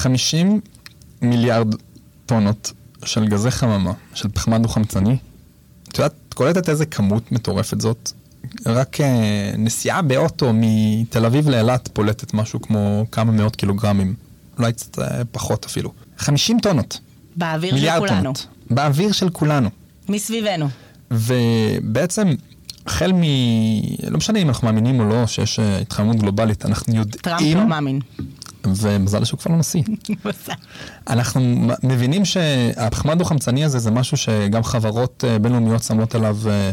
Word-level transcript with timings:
50 0.00 0.60
מיליארד 1.22 1.74
טונות 2.26 2.72
של 3.04 3.28
גזי 3.28 3.50
חממה, 3.50 3.92
של 4.14 4.28
פחמן 4.28 4.62
דו-חמצני. 4.62 5.16
את 5.88 5.98
יודעת, 5.98 6.14
קולטת 6.34 6.68
איזה 6.68 6.86
כמות 6.86 7.32
מטורפת 7.32 7.80
זאת? 7.80 8.12
רק 8.66 9.00
אה, 9.00 9.52
נסיעה 9.58 10.02
באוטו 10.02 10.50
מתל 10.54 11.26
אביב 11.26 11.48
לאילת 11.48 11.88
פולטת 11.92 12.34
משהו 12.34 12.62
כמו 12.62 13.06
כמה 13.12 13.32
מאות 13.32 13.56
קילוגרמים. 13.56 14.14
אולי 14.58 14.72
קצת 14.72 14.98
אה, 14.98 15.24
פחות 15.32 15.64
אפילו. 15.64 15.92
50 16.18 16.60
טונות. 16.60 17.00
באוויר 17.36 17.76
של 17.76 17.98
כולנו. 17.98 18.16
טונות. 18.16 18.46
באוויר 18.70 19.12
של 19.12 19.30
כולנו. 19.30 19.70
מסביבנו. 20.08 20.68
ובעצם, 21.10 22.34
החל 22.86 23.12
מ... 23.12 23.22
לא 24.10 24.16
משנה 24.16 24.38
אם 24.38 24.48
אנחנו 24.48 24.66
מאמינים 24.66 25.00
או 25.00 25.04
לא 25.04 25.26
שיש 25.26 25.58
אה, 25.58 25.78
התחממות 25.78 26.16
גלובלית, 26.16 26.66
אנחנו 26.66 27.04
טראמפ 27.04 27.40
יודעים, 27.40 27.56
לא 27.56 27.66
מאמין. 27.66 28.00
ומזל 28.66 29.24
שהוא 29.24 29.38
כבר 29.38 29.52
לא 29.52 29.58
נשיא. 29.58 29.82
אנחנו 31.08 31.40
מבינים 31.82 32.24
שהפחמן 32.24 33.18
דו-חמצני 33.18 33.64
הזה 33.64 33.78
זה 33.78 33.90
משהו 33.90 34.16
שגם 34.16 34.62
חברות 34.62 35.24
אה, 35.28 35.38
בינלאומיות 35.38 35.82
שמות 35.82 36.14
עליו 36.14 36.36
אה, 36.48 36.70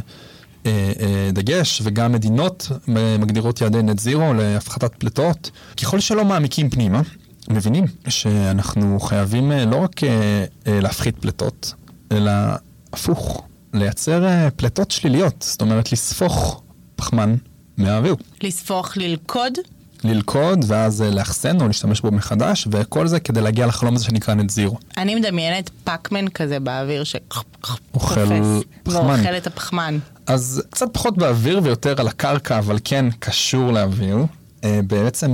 אה, 0.65 1.29
דגש, 1.33 1.81
וגם 1.83 2.11
מדינות 2.11 2.71
מגדירות 3.19 3.61
יעדי 3.61 3.81
נט 3.81 3.99
זירו 3.99 4.33
להפחתת 4.33 4.95
פליטות. 4.95 5.51
ככל 5.81 5.99
שלא 5.99 6.25
מעמיקים 6.25 6.69
פנימה, 6.69 7.01
מבינים 7.49 7.85
שאנחנו 8.07 8.99
חייבים 8.99 9.51
לא 9.51 9.75
רק 9.75 10.01
להפחית 10.65 11.17
פליטות, 11.17 11.73
אלא 12.11 12.31
הפוך, 12.93 13.43
לייצר 13.73 14.47
פליטות 14.55 14.91
שליליות, 14.91 15.35
זאת 15.47 15.61
אומרת 15.61 15.91
לספוך 15.91 16.61
פחמן 16.95 17.35
מהאוויר. 17.77 18.15
לספוך, 18.41 18.97
ללכוד, 18.97 19.53
ללכוד 20.03 20.65
ואז 20.67 21.01
אה, 21.01 21.09
לאחסן 21.09 21.61
או 21.61 21.67
להשתמש 21.67 22.01
בו 22.01 22.11
מחדש, 22.11 22.67
וכל 22.71 23.07
זה 23.07 23.19
כדי 23.19 23.41
להגיע 23.41 23.65
לחלום 23.65 23.95
הזה 23.95 24.05
שנקרא 24.05 24.33
נט 24.33 24.49
זירו. 24.49 24.77
אני 24.97 25.15
מדמיינת 25.15 25.69
פאקמן 25.83 26.27
כזה 26.27 26.59
באוויר 26.59 27.03
פחמן. 27.91 28.41
ואוכל 28.85 29.37
את 29.37 29.47
הפחמן. 29.47 29.99
אז 30.27 30.63
קצת 30.69 30.87
פחות 30.93 31.17
באוויר 31.17 31.59
ויותר 31.63 31.95
על 32.01 32.07
הקרקע, 32.07 32.57
אבל 32.57 32.77
כן 32.83 33.05
קשור 33.19 33.71
לאוויר. 33.73 34.17
אה, 34.63 34.79
בעצם 34.87 35.33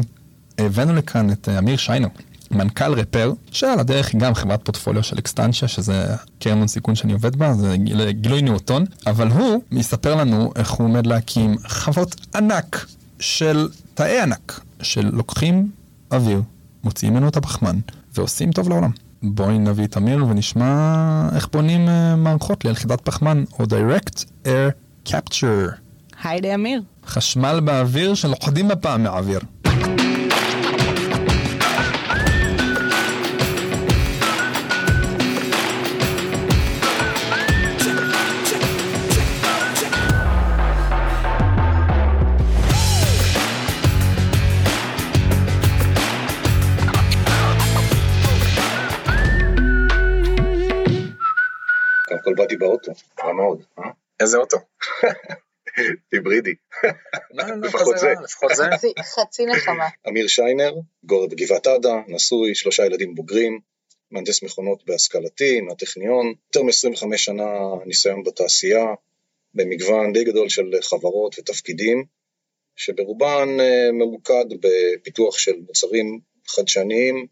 הבאנו 0.58 0.96
לכאן 0.96 1.32
את 1.32 1.50
אה, 1.50 1.58
אמיר 1.60 1.78
שיינר, 1.78 2.08
מנכ"ל 2.52 2.94
רפר, 2.94 3.34
שעל 3.52 3.80
הדרך 3.80 4.14
היא 4.14 4.22
גם 4.22 4.36
חברת 4.36 4.60
פורטפוליו 4.66 5.04
של 5.04 5.20
אקסטנציה, 5.20 5.68
שזה 5.68 6.06
קרן 6.40 6.58
הון 6.58 6.68
סיכון 6.68 6.96
שאני 6.96 7.14
עובד 7.14 7.36
בה, 7.36 7.54
זה 7.54 7.78
גיל- 7.78 8.12
גילוי 8.12 8.42
נאותון, 8.42 8.86
אבל 9.08 9.28
הוא 9.28 9.62
יספר 9.72 10.16
לנו 10.16 10.52
איך 10.56 10.72
הוא 10.72 10.88
עומד 10.88 11.08
להקים 11.08 11.56
חוות 11.68 12.16
ענק 12.36 12.86
של 13.20 13.70
תאי 13.94 14.20
ענק, 14.22 14.60
שלוקחים 14.82 15.72
אוויר, 16.12 16.42
מוציאים 16.84 17.14
ממנו 17.14 17.28
את 17.28 17.38
הפחמן, 17.38 17.80
ועושים 18.16 18.52
טוב 18.52 18.70
לעולם. 18.70 18.92
בואי 19.24 19.58
נביא 19.58 19.86
את 19.86 19.98
אמיר 19.98 20.26
ונשמע 20.26 21.30
איך 21.36 21.48
בונים 21.52 21.90
אה, 21.90 22.16
מערכות 22.16 22.66
ליחידת 22.66 23.02
פחמן, 23.02 23.44
או 23.60 23.64
direct 23.64 24.26
air 24.46 25.10
capture. 25.10 25.72
היידה 26.24 26.56
אמיר. 26.56 26.82
חשמל 27.08 27.60
באוויר 27.64 28.14
שלוכדים 28.14 28.68
בפעם 28.68 29.04
מהאוויר. 29.04 29.40
רע 53.24 53.34
מאוד, 53.34 53.64
אה? 53.80 53.84
איזה 54.20 54.38
אוטו? 54.38 54.58
היברידי. 56.12 56.54
לא, 57.32 57.44
לפחות 57.64 57.98
זה. 57.98 58.14
לפחות 58.24 58.52
זה. 58.56 58.64
חצי- 59.02 59.46
נחמה. 59.46 59.88
אמיר 60.08 60.28
שיינר, 60.28 60.74
גור 61.04 61.28
בגבעת 61.28 61.68
עדה, 61.68 61.94
נשוי, 62.08 62.56
שלושה 62.56 62.86
ילדים 62.86 63.16
בוגרים, 63.16 63.60
מהנדס 64.12 64.44
מכונות 64.44 64.84
בהשכלתי, 64.86 65.62
מהטכניון, 65.62 66.34
יותר 66.48 66.64
מ-25 66.64 67.18
שנה 67.18 67.44
ניסיון 67.86 68.24
בתעשייה, 68.24 68.86
במגוון 69.54 70.14
די 70.14 70.24
גדול 70.24 70.50
של 70.50 70.72
חברות 70.82 71.40
ותפקידים, 71.40 72.04
שברובן 72.76 73.48
אה, 73.60 73.92
ממוקד 73.92 74.46
בפיתוח 74.62 75.38
של 75.38 75.52
מוצרים 75.68 76.20
חדשניים 76.48 77.28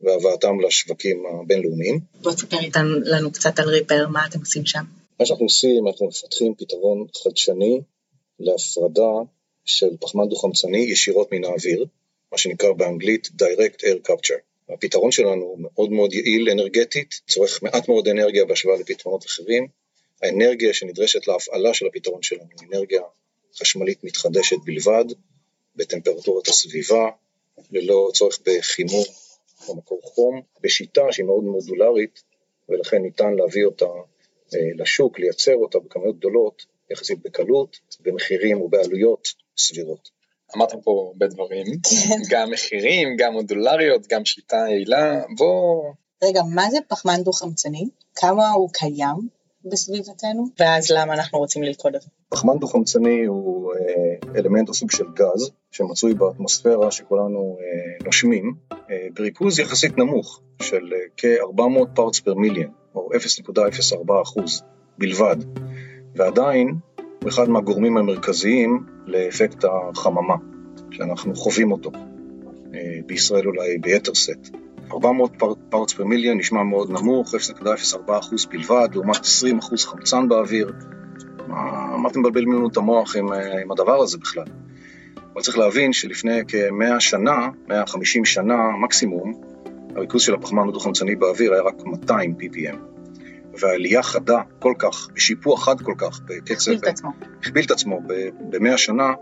והבאתם 0.00 0.60
לשווקים 0.60 1.24
הבינלאומיים. 1.26 2.00
בוא 2.14 2.32
תספר 2.32 2.60
איתנו 2.60 2.88
לנו 3.04 3.32
קצת 3.32 3.58
על 3.58 3.68
ריפר, 3.68 4.08
מה 4.08 4.26
אתם 4.26 4.38
עושים 4.38 4.66
שם? 4.66 4.84
מה 5.20 5.26
שאנחנו 5.26 5.44
עושים, 5.44 5.88
אנחנו 5.88 6.06
מפתחים 6.06 6.54
פתרון 6.54 7.06
חדשני 7.22 7.80
להפרדה 8.40 9.12
של 9.64 9.96
פחמן 10.00 10.28
דו-חמצני 10.28 10.78
ישירות 10.78 11.32
מן 11.32 11.44
האוויר, 11.44 11.86
מה 12.32 12.38
שנקרא 12.38 12.72
באנגלית 12.72 13.26
Direct 13.26 13.80
Air 13.80 14.10
Capture. 14.10 14.40
הפתרון 14.74 15.10
שלנו 15.10 15.42
הוא 15.42 15.58
מאוד 15.60 15.90
מאוד 15.90 16.12
יעיל 16.12 16.50
אנרגטית, 16.50 17.20
צורך 17.28 17.62
מעט 17.62 17.88
מאוד 17.88 18.08
אנרגיה 18.08 18.44
בהשוואה 18.44 18.76
לפתרונות 18.76 19.26
אחרים. 19.26 19.66
האנרגיה 20.22 20.74
שנדרשת 20.74 21.28
להפעלה 21.28 21.74
של 21.74 21.86
הפתרון 21.86 22.22
שלנו 22.22 22.48
היא 22.60 22.68
אנרגיה 22.68 23.02
חשמלית 23.60 24.04
מתחדשת 24.04 24.56
בלבד, 24.64 25.04
בטמפרטורת 25.76 26.48
הסביבה, 26.48 27.08
ללא 27.70 28.10
צורך 28.14 28.38
בחימום 28.46 29.04
או 29.68 29.76
מקור 29.76 30.00
חום, 30.04 30.42
בשיטה 30.60 31.02
שהיא 31.10 31.26
מאוד 31.26 31.44
מודולרית, 31.44 32.22
ולכן 32.68 33.02
ניתן 33.02 33.34
להביא 33.34 33.64
אותה 33.64 33.86
לשוק, 34.52 35.18
לייצר 35.18 35.54
אותה 35.54 35.78
בכמויות 35.78 36.16
גדולות, 36.18 36.66
יחסית 36.90 37.22
בקלות, 37.24 37.76
במחירים 38.00 38.60
ובעלויות 38.60 39.28
סבירות. 39.58 40.10
אמרתם 40.56 40.80
פה 40.80 41.06
הרבה 41.08 41.26
דברים, 41.26 41.66
גם 42.30 42.50
מחירים, 42.50 43.16
גם 43.18 43.32
מודולריות, 43.32 44.06
גם 44.06 44.24
שיטה 44.24 44.56
יעילה, 44.56 45.22
בוא... 45.36 45.92
רגע, 46.24 46.42
מה 46.54 46.70
זה 46.70 46.78
פחמן 46.88 47.22
דו-חמצני? 47.22 47.88
כמה 48.14 48.50
הוא 48.50 48.70
קיים 48.72 49.28
בסביבתנו? 49.64 50.44
ואז 50.58 50.90
למה 50.90 51.14
אנחנו 51.14 51.38
רוצים 51.38 51.62
ללכוד 51.62 51.94
אותו? 51.94 52.06
פחמן 52.28 52.58
דו-חמצני 52.58 53.24
הוא 53.24 53.72
אה, 53.74 54.38
אלמנט 54.40 54.68
או 54.68 54.74
סוג 54.74 54.90
של 54.90 55.04
גז 55.14 55.50
שמצוי 55.70 56.14
באטמוספירה 56.14 56.90
שכולנו 56.90 57.56
אה, 57.60 58.04
נושמים, 58.04 58.54
אה, 58.72 59.06
בריכוז 59.14 59.58
יחסית 59.58 59.98
נמוך 59.98 60.40
של 60.62 60.92
אה, 60.92 60.98
כ-400 61.16 61.94
פארטס 61.94 62.20
פר 62.20 62.34
מיליון, 62.34 62.70
או 62.94 63.08
0.04 63.12 64.22
אחוז 64.22 64.62
בלבד, 64.98 65.36
ועדיין 66.14 66.74
הוא 67.22 67.28
אחד 67.28 67.48
מהגורמים 67.48 67.96
המרכזיים 67.96 68.84
לאפקט 69.06 69.64
החממה, 69.64 70.34
שאנחנו 70.90 71.34
חווים 71.34 71.72
אותו, 71.72 71.90
אה, 72.74 72.98
בישראל 73.06 73.46
אולי 73.46 73.78
ביתר 73.78 74.14
שאת. 74.14 74.48
400 74.92 75.32
פארטס 75.70 75.92
פר 75.94 76.04
מיליון 76.04 76.38
נשמע 76.38 76.62
מאוד 76.62 76.90
נמוך, 76.90 77.34
0.04 77.34 78.18
אחוז 78.18 78.46
בלבד, 78.46 78.88
לעומת 78.94 79.16
20 79.16 79.58
אחוז 79.58 79.84
חמצן 79.84 80.28
באוויר, 80.28 80.72
מה, 81.48 81.96
מה 81.96 82.08
אתם 82.08 82.20
מבלבלים 82.20 82.52
לנו 82.52 82.68
את 82.68 82.76
המוח 82.76 83.16
עם, 83.16 83.32
אה, 83.32 83.62
עם 83.62 83.70
הדבר 83.70 84.02
הזה 84.02 84.18
בכלל? 84.18 84.44
אבל 85.32 85.42
צריך 85.42 85.58
להבין 85.58 85.92
שלפני 85.92 86.40
כ-100 86.48 87.00
שנה, 87.00 87.48
150 87.68 88.24
שנה 88.24 88.56
מקסימום, 88.80 89.53
הריכוז 89.96 90.22
של 90.22 90.34
הפחמן 90.34 90.68
הדו-חמצני 90.68 91.16
באוויר 91.16 91.52
היה 91.52 91.62
רק 91.62 91.74
200 91.84 92.34
ppm. 92.40 92.76
והעלייה 93.58 94.02
חדה 94.02 94.40
כל 94.58 94.74
כך, 94.78 95.08
בשיפוע 95.14 95.56
חד 95.56 95.80
כל 95.80 95.94
כך, 95.98 96.20
בקצב... 96.20 96.52
הכפיל 96.52 96.78
את 96.78 96.84
עצמו. 96.84 97.10
הכפיל 97.40 97.64
את 97.64 97.70
עצמו 97.70 98.00
ב-100 98.50 98.76
שנה, 98.76 99.12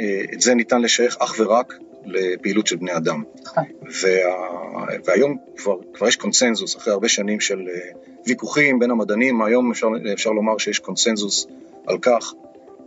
אה, 0.00 0.22
את 0.34 0.40
זה 0.40 0.54
ניתן 0.54 0.82
לשייך 0.82 1.16
אך 1.20 1.34
ורק 1.38 1.74
לפעילות 2.04 2.66
של 2.66 2.76
בני 2.76 2.96
אדם. 2.96 3.22
נכון. 3.42 3.64
וה... 4.02 4.10
והיום 5.04 5.36
כבר, 5.56 5.76
כבר 5.94 6.08
יש 6.08 6.16
קונסנזוס, 6.16 6.76
אחרי 6.76 6.92
הרבה 6.92 7.08
שנים 7.08 7.40
של 7.40 7.68
אה, 7.68 7.90
ויכוחים 8.26 8.78
בין 8.78 8.90
המדענים, 8.90 9.42
היום 9.42 9.70
אפשר, 9.70 9.88
אפשר 10.12 10.30
לומר 10.30 10.58
שיש 10.58 10.78
קונסנזוס 10.78 11.46
על 11.86 11.98
כך 11.98 12.32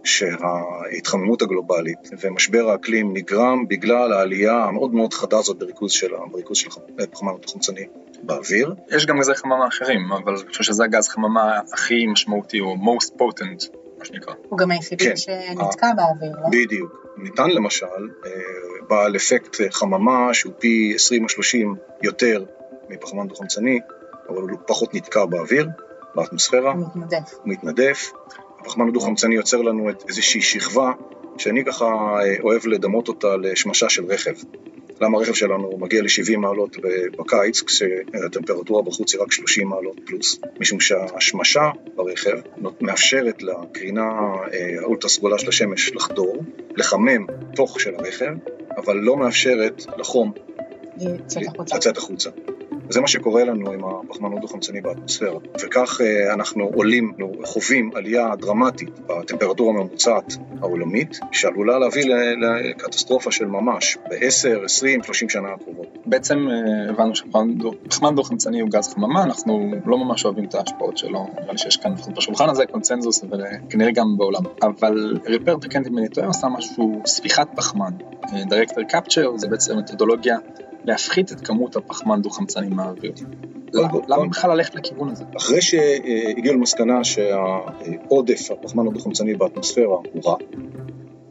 שההתחממות 0.07 1.42
הגלובלית 1.42 2.09
ומשבר 2.21 2.69
האקלים 2.69 3.13
נגרם 3.13 3.68
בגלל 3.68 4.13
העלייה 4.13 4.63
המאוד 4.63 4.94
מאוד 4.94 5.13
חדה 5.13 5.38
הזאת 5.38 5.57
בריכוז 5.57 5.92
של, 5.92 6.12
בריכוז 6.31 6.57
של 6.57 6.69
פחמן 7.12 7.31
חמצני 7.48 7.86
באוויר. 8.24 8.75
יש 8.89 9.06
גם 9.06 9.19
גזי 9.19 9.36
חממה 9.36 9.68
אחרים, 9.68 10.12
אבל 10.12 10.36
אני 10.38 10.50
חושב 10.50 10.63
שזה 10.63 10.83
הגז 10.83 11.07
חממה 11.07 11.59
הכי 11.74 12.06
משמעותי, 12.06 12.59
או 12.59 12.75
most 12.75 13.21
potent, 13.21 13.77
מה 14.00 14.06
שנקרא. 14.06 14.33
הוא 14.50 14.57
גם 14.57 14.71
היחידי 14.71 15.06
כן. 15.06 15.15
שנתקע 15.15 15.94
באוויר, 15.94 16.31
לא? 16.42 16.50
בדיוק. 16.51 17.07
ניתן 17.18 17.50
למשל 17.50 17.86
אה, 18.25 18.31
בעל 18.89 19.15
אפקט 19.15 19.62
חממה 19.71 20.33
שהוא 20.33 20.54
פי 20.59 20.92
20 20.95 21.24
או 21.24 21.30
30 21.30 21.75
יותר 22.04 22.44
מפחמן 22.89 23.27
דו-חמצני, 23.27 23.80
אבל 24.30 24.42
הוא 24.42 24.59
פחות 24.68 24.94
נתקע 24.94 25.25
באוויר, 25.25 25.68
באטמוספירה, 26.15 26.71
הוא 26.71 26.86
מתנדף. 26.95 27.33
הוא 27.33 27.42
מתנדף. 27.45 28.12
הפחמן 28.68 28.88
הדו-חמצני 28.88 29.36
יוצר 29.36 29.62
לנו 29.62 29.90
את 29.90 30.04
איזושהי 30.10 30.42
שכבה 30.42 30.92
שאני 31.38 31.66
ככה 31.66 31.86
אה, 31.86 32.36
אוהב 32.44 32.68
לדמות 32.68 33.08
אותה 33.08 33.38
לשמשה 33.38 33.90
של 33.90 34.06
רכב. 34.06 34.34
למה 35.02 35.18
הרכב 35.18 35.34
שלנו 35.34 35.78
מגיע 35.80 36.02
ל-70 36.02 36.38
מעלות 36.38 36.78
בקיץ, 37.19 37.62
כשהטמפרטורה 37.62 38.81
בחוץ 38.81 39.14
היא 39.14 39.22
רק 39.22 39.31
30 39.31 39.68
מעלות 39.68 40.00
פלוס, 40.06 40.40
משום 40.60 40.80
שההשמשה 40.80 41.69
ברכב 41.96 42.40
מאפשרת 42.81 43.44
לקרינה 43.44 44.10
אה, 44.54 44.81
האולטרה 44.81 45.10
סגולה 45.10 45.40
של 45.40 45.50
השמש 45.50 45.96
לחדור, 45.96 46.44
לחמם 46.75 47.25
תוך 47.56 47.80
של 47.80 47.96
הרכב, 47.96 48.34
אבל 48.78 48.98
לא 48.98 49.18
מאפשרת 49.18 49.86
לחום 49.98 50.31
לצאת 51.75 51.98
החוצה. 51.98 52.30
וזה 52.89 53.01
מה 53.01 53.07
שקורה 53.07 53.44
לנו 53.44 53.72
עם 53.72 53.81
הפחמן 53.86 54.38
הדו-חמצני 54.38 54.81
באטמוספירה. 54.81 55.39
וכך 55.66 56.01
אה, 56.01 56.34
אנחנו 56.34 56.63
עולים, 56.63 57.13
אנחנו 57.19 57.34
חווים 57.45 57.92
עלייה 57.95 58.36
דרמטית 58.36 58.89
בטמפרטורה 59.00 59.69
הממוצעת 59.69 60.34
העולמית, 60.62 61.19
שעלולה 61.31 61.80
להביא 61.80 62.04
לקטסטרופה 62.38 63.31
של 63.31 63.45
ממש 63.45 63.98
ב-10, 64.10 64.66
20, 64.66 65.04
30 65.04 65.30
שנה 65.30 65.50
הקרובות. 65.54 65.98
בעצם 66.06 66.48
אה, 66.50 66.89
הבנו 66.89 67.16
שפחמן 67.16 68.16
דו-חמצני 68.16 68.60
הוא 68.60 68.69
גז 68.69 68.94
חממה, 68.94 69.24
אנחנו 69.24 69.72
לא 69.86 69.98
ממש 69.98 70.25
אוהבים 70.25 70.45
את 70.45 70.56
ההשפעות 70.56 70.98
שלו, 70.98 71.28
נראה 71.42 71.51
לי 71.51 71.57
שיש 71.57 71.78
כאן 71.78 71.94
לפחות 71.94 72.13
בשולחן 72.13 72.50
הזה 72.50 72.66
קונצנזוס, 72.66 73.24
וכנראה 73.24 73.92
גם 73.92 74.18
בעולם. 74.18 74.42
אבל 74.63 75.18
ריפר 75.25 75.56
תקן 75.62 75.83
אם 75.86 76.30
עשה 76.30 76.48
משהו, 76.48 77.01
ספיחת 77.06 77.48
פחמן. 77.56 77.92
דירקטור 78.50 78.83
אה, 78.83 78.90
קפצ'ר 78.90 79.38
זה 79.38 79.48
בעצם 79.48 79.78
מתודולוגיה 79.78 80.38
להפחית 80.86 81.32
את 81.32 81.42
כמות 81.42 81.76
הפחמן 81.76 82.22
דו-חמצני 82.22 82.70
מהאוויר. 82.70 83.14
למה 84.08 84.28
בכלל 84.30 84.56
ללכת 84.58 84.76
לכיוון 84.76 85.10
הזה? 85.10 85.24
אחרי 85.38 85.62
שהגיעו 85.62 86.54
למסקנה 86.56 87.04
שהעודף 87.04 88.52
הפחמן 88.52 88.88
הדו-חמצני 88.88 89.34
באטמוספירה 89.36 89.98
הוא 90.14 90.24
רע, 90.26 90.36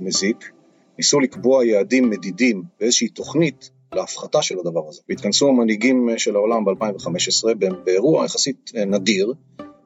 מזיק, 0.01 0.51
ניסו 0.99 1.21
לקבוע 1.21 1.65
יעדים 1.65 2.11
מדידים 2.11 2.63
באיזושהי 2.81 3.09
תוכנית 3.09 3.71
להפחתה 3.93 4.43
של 4.43 4.59
הדבר 4.59 4.89
הזה. 4.89 5.01
והתכנסו 5.09 5.49
המנהיגים 5.49 6.09
של 6.17 6.37
העולם 6.37 6.65
ב-2015 6.65 7.55
באירוע 7.85 8.25
יחסית 8.25 8.71
נדיר, 8.87 9.33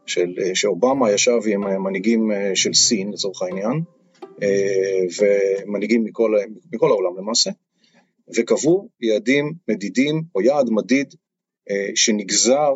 של, 0.06 0.34
שאובמה 0.54 1.10
ישב 1.10 1.38
עם 1.46 1.82
מנהיגים 1.82 2.30
של 2.54 2.74
סין 2.74 3.12
לצורך 3.12 3.42
העניין, 3.42 3.82
ומנהיגים 5.20 6.04
מכל, 6.04 6.34
מכל 6.72 6.88
העולם 6.88 7.18
למעשה, 7.18 7.50
וקבעו 8.36 8.88
יעדים 9.00 9.52
מדידים 9.68 10.22
או 10.34 10.40
יעד 10.40 10.70
מדיד 10.70 11.14
אה, 11.70 11.90
שנגזר 11.94 12.74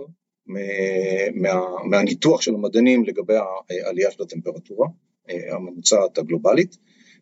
מה, 1.34 1.60
מהניתוח 1.90 2.40
של 2.40 2.54
המדענים 2.54 3.04
לגבי 3.04 3.34
העלייה 3.70 4.10
של 4.10 4.22
הטמפרטורה 4.22 4.88
אה, 5.30 5.54
הממוצעת 5.54 6.18
הגלובלית, 6.18 6.76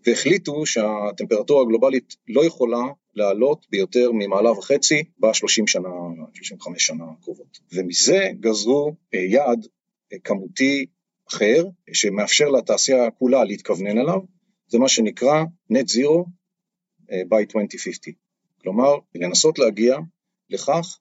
והחליטו 0.06 0.66
שהטמפרטורה 0.66 1.62
הגלובלית 1.62 2.16
לא 2.28 2.44
יכולה 2.44 2.82
לעלות 3.14 3.66
ביותר 3.70 4.10
ממעלה 4.12 4.50
וחצי 4.50 5.04
ב-30 5.18 5.66
שנה, 5.66 5.88
35 6.34 6.86
שנה 6.86 7.04
הקרובות. 7.18 7.58
ומזה 7.72 8.28
גזרו 8.40 8.92
אה, 9.14 9.18
יעד 9.18 9.66
כמותי 10.24 10.86
אחר, 11.28 11.64
שמאפשר 11.92 12.48
לתעשייה 12.48 13.10
כולה 13.10 13.44
להתכוונן 13.44 13.98
אליו, 13.98 14.18
זה 14.68 14.78
מה 14.78 14.88
שנקרא 14.88 15.44
Net 15.72 15.86
Zero 15.96 16.24
by 17.28 17.40
2050. 17.40 18.21
כלומר, 18.62 18.94
לנסות 19.14 19.58
להגיע 19.58 19.96
לכך 20.50 20.98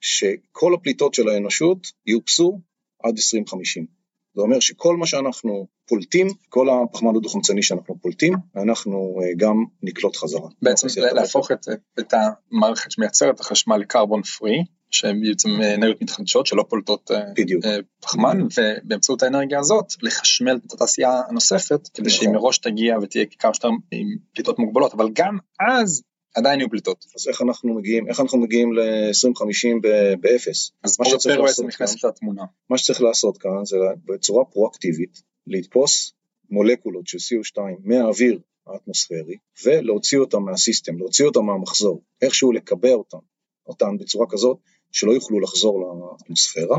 שכל 0.00 0.74
הפליטות 0.74 1.14
של 1.14 1.28
האנושות 1.28 1.86
יאופסו 2.06 2.60
עד 3.02 3.14
2050. 3.16 3.86
זה 4.34 4.42
אומר 4.42 4.60
שכל 4.60 4.96
מה 4.96 5.06
שאנחנו 5.06 5.66
פולטים, 5.88 6.26
כל 6.48 6.66
הפחמן 6.70 7.16
הדו-חמצני 7.16 7.62
שאנחנו 7.62 7.98
פולטים, 8.02 8.34
אנחנו 8.56 9.20
אה, 9.22 9.28
גם 9.36 9.64
נקלוט 9.82 10.16
חזרה. 10.16 10.48
בעצם 10.62 10.86
להפוך 11.14 11.50
את, 11.52 11.66
את 11.98 12.14
המערכת 12.14 12.90
שמייצרת 12.90 13.40
החשמל 13.40 13.76
לקרבון 13.76 14.22
פרי, 14.22 14.64
שהן 14.90 15.20
בעצם 15.28 15.48
אנרגיות 15.74 16.02
מתחדשות 16.02 16.46
שלא 16.46 16.64
פולטות 16.68 17.10
אה, 17.10 17.20
בדיוק. 17.36 17.64
אה, 17.64 17.76
פחמן, 18.00 18.38
ובאמצעות 18.42 19.22
האנרגיה 19.22 19.58
הזאת 19.58 19.86
לחשמל 20.02 20.58
את 20.66 20.72
התעשייה 20.72 21.20
הנוספת, 21.28 21.88
כדי 21.94 22.06
נכון. 22.06 22.18
שהיא 22.18 22.28
מראש 22.28 22.58
תגיע 22.58 22.98
ותהיה 23.02 23.24
כמה 23.38 23.54
שיותר 23.54 23.68
עם 23.90 24.08
פליטות 24.34 24.58
מוגבלות, 24.58 24.94
אבל 24.94 25.08
גם 25.12 25.38
אז 25.60 26.02
עדיין 26.34 26.60
יהיו 26.60 26.70
פליטות. 26.70 27.04
אז 27.16 27.28
איך 27.28 27.42
אנחנו 27.42 27.74
מגיעים, 27.74 28.08
איך 28.08 28.20
אנחנו 28.20 28.38
מגיעים 28.38 28.72
ל-2050 28.72 29.88
באפס? 30.20 30.70
אז 30.82 30.96
מה 31.00 31.06
שצריך 31.06 31.40
בעצם 31.40 31.66
נכנס 31.66 32.04
לתמונה. 32.04 32.42
מה 32.70 32.78
שצריך 32.78 33.02
לעשות 33.02 33.38
כאן 33.38 33.64
זה 33.64 33.76
בצורה 34.04 34.44
פרואקטיבית, 34.44 35.22
לתפוס 35.46 36.12
מולקולות 36.50 37.06
של 37.06 37.18
CO2 37.18 37.60
מהאוויר 37.84 38.40
האטמוספרי 38.66 39.36
ולהוציא 39.64 40.18
אותם 40.18 40.42
מהסיסטם, 40.42 40.98
להוציא 40.98 41.24
אותם 41.24 41.44
מהמחזור, 41.44 42.02
איכשהו 42.22 42.52
לקבע 42.52 42.92
אותם, 42.92 43.18
אותם 43.66 43.98
בצורה 43.98 44.26
כזאת 44.30 44.58
שלא 44.92 45.12
יוכלו 45.12 45.40
לחזור 45.40 45.80
לאטמוספירה, 45.80 46.76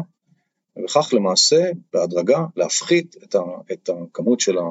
ובכך 0.78 1.14
למעשה 1.14 1.72
בהדרגה 1.94 2.46
להפחית 2.56 3.16
את, 3.24 3.36
ה, 3.36 3.40
את 3.72 3.90
הכמות 3.90 4.40
של 4.40 4.58
ה... 4.58 4.62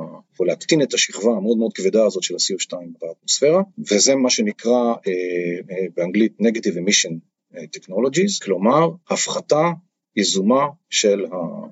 או 0.40 0.44
להקטין 0.44 0.82
את 0.82 0.94
השכבה 0.94 1.32
המאוד 1.32 1.58
מאוד 1.58 1.72
כבדה 1.72 2.06
הזאת 2.06 2.22
של 2.22 2.34
ה-CO2 2.34 2.78
באטמוספירה, 3.00 3.62
וזה 3.90 4.14
מה 4.14 4.30
שנקרא 4.30 4.72
אה, 4.72 5.12
אה, 5.70 5.86
באנגלית 5.96 6.32
Negative 6.40 6.74
Emission 6.74 7.12
Technologies, 7.54 8.44
כלומר 8.44 8.88
הפחתה 9.10 9.70
יזומה 10.16 10.66
של 10.90 11.24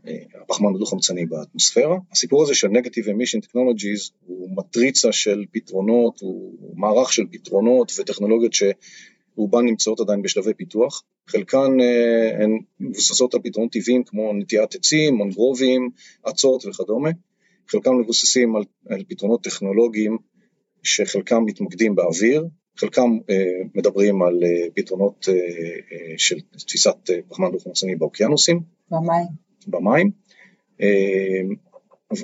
אה, 0.09 0.15
הפחמן 0.43 0.75
הדו-חמצני 0.75 1.27
באטמוספירה. 1.27 1.97
הסיפור 2.13 2.43
הזה 2.43 2.55
של 2.55 2.69
Negative 2.69 3.07
Emission 3.07 3.47
Technologies 3.47 4.13
הוא 4.27 4.57
מטריצה 4.57 5.13
של 5.13 5.45
פתרונות, 5.53 6.21
הוא 6.21 6.55
מערך 6.79 7.13
של 7.13 7.25
פתרונות 7.31 7.93
וטכנולוגיות 7.99 8.55
ש... 8.55 8.63
רובן 9.39 9.65
נמצאות 9.67 10.01
עדיין 10.01 10.23
בשלבי 10.23 10.55
פיתוח, 10.55 11.03
חלקן 11.29 11.81
אה, 11.81 12.45
הן 12.45 12.59
מבוססות 12.81 13.35
על 13.35 13.41
פתרונות 13.45 13.73
טבעיים 13.73 14.05
כמו 14.05 14.33
נטיית 14.33 14.75
עצים, 14.75 15.15
מונגרובים, 15.15 15.91
אצות 16.29 16.67
וכדומה, 16.67 17.11
חלקם 17.69 17.99
מבוססים 18.01 18.57
על, 18.57 18.63
על 18.89 19.05
פתרונות 19.09 19.45
טכנולוגיים 19.45 20.19
שחלקם 20.83 21.45
מתמקדים 21.47 21.95
באוויר, 21.95 22.47
חלקם 22.77 23.19
אה, 23.31 23.61
מדברים 23.75 24.23
על 24.23 24.41
אה, 24.45 24.71
פתרונות 24.75 25.29
אה, 25.29 25.35
אה, 25.35 26.15
של 26.19 26.41
תפיסת 26.67 27.11
אה, 27.11 27.19
פחמן 27.29 27.53
דו-חמצני 27.53 27.97
באוקיינוסים. 27.97 28.61
במים. 28.91 29.27
במים. 29.67 30.11
אה, 30.81 31.43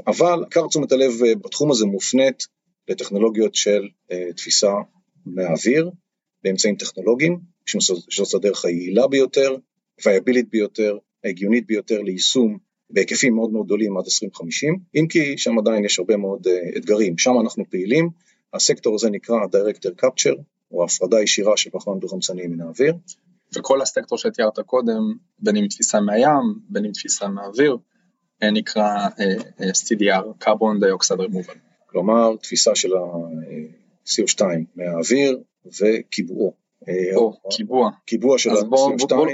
אבל 0.06 0.44
עיקר 0.44 0.66
תשומת 0.66 0.92
הלב 0.92 1.12
אה, 1.26 1.34
בתחום 1.34 1.70
הזה 1.70 1.86
מופנית 1.86 2.46
לטכנולוגיות 2.88 3.54
של 3.54 3.88
אה, 4.12 4.32
תפיסה 4.36 4.72
מהאוויר, 5.26 5.90
באמצעים 6.44 6.76
טכנולוגיים, 6.76 7.40
שזאת 8.10 8.34
הדרך 8.34 8.64
היעילה 8.64 9.06
ביותר, 9.06 9.56
ויאבילית 10.04 10.50
ביותר, 10.50 10.98
ההגיונית 11.24 11.66
ביותר 11.66 12.02
ליישום 12.02 12.58
בהיקפים 12.90 13.34
מאוד 13.34 13.52
מאוד 13.52 13.66
גדולים 13.66 13.98
עד 13.98 14.04
2050, 14.04 14.78
אם 14.94 15.06
כי 15.08 15.38
שם 15.38 15.58
עדיין 15.58 15.84
יש 15.84 15.98
הרבה 15.98 16.16
מאוד 16.16 16.46
uh, 16.46 16.78
אתגרים, 16.78 17.18
שם 17.18 17.32
אנחנו 17.40 17.64
פעילים, 17.70 18.10
הסקטור 18.54 18.94
הזה 18.94 19.10
נקרא 19.10 19.36
Director 19.36 20.04
Capture, 20.04 20.40
או 20.72 20.84
הפרדה 20.84 21.22
ישירה 21.22 21.56
של 21.56 21.70
פחמן 21.70 21.98
דו-חמצני 21.98 22.46
מן 22.46 22.60
האוויר. 22.60 22.94
וכל 23.56 23.82
הסקטור 23.82 24.18
שתיארת 24.18 24.60
קודם, 24.60 25.00
בין 25.38 25.56
אם 25.56 25.66
תפיסה 25.66 26.00
מהים, 26.00 26.58
בין 26.68 26.84
אם 26.84 26.92
תפיסה 26.92 27.28
מהאוויר, 27.28 27.76
אה, 28.42 28.50
נקרא 28.50 29.08
uh, 29.08 29.62
CDR, 29.62 30.44
Carbon 30.44 30.84
Dioxide 30.84 31.20
Removal. 31.20 31.58
כלומר, 31.86 32.36
תפיסה 32.36 32.74
של 32.74 32.96
ה-CO2 32.96 34.44
מהאוויר, 34.76 35.38
וקיבועו. 35.66 36.64
אה, 36.88 37.16
או, 37.16 37.32
קיבוע. 37.50 37.90
קיבוע 38.06 38.38
של 38.38 38.50
ה-22. 38.50 38.56
אז 38.56 38.64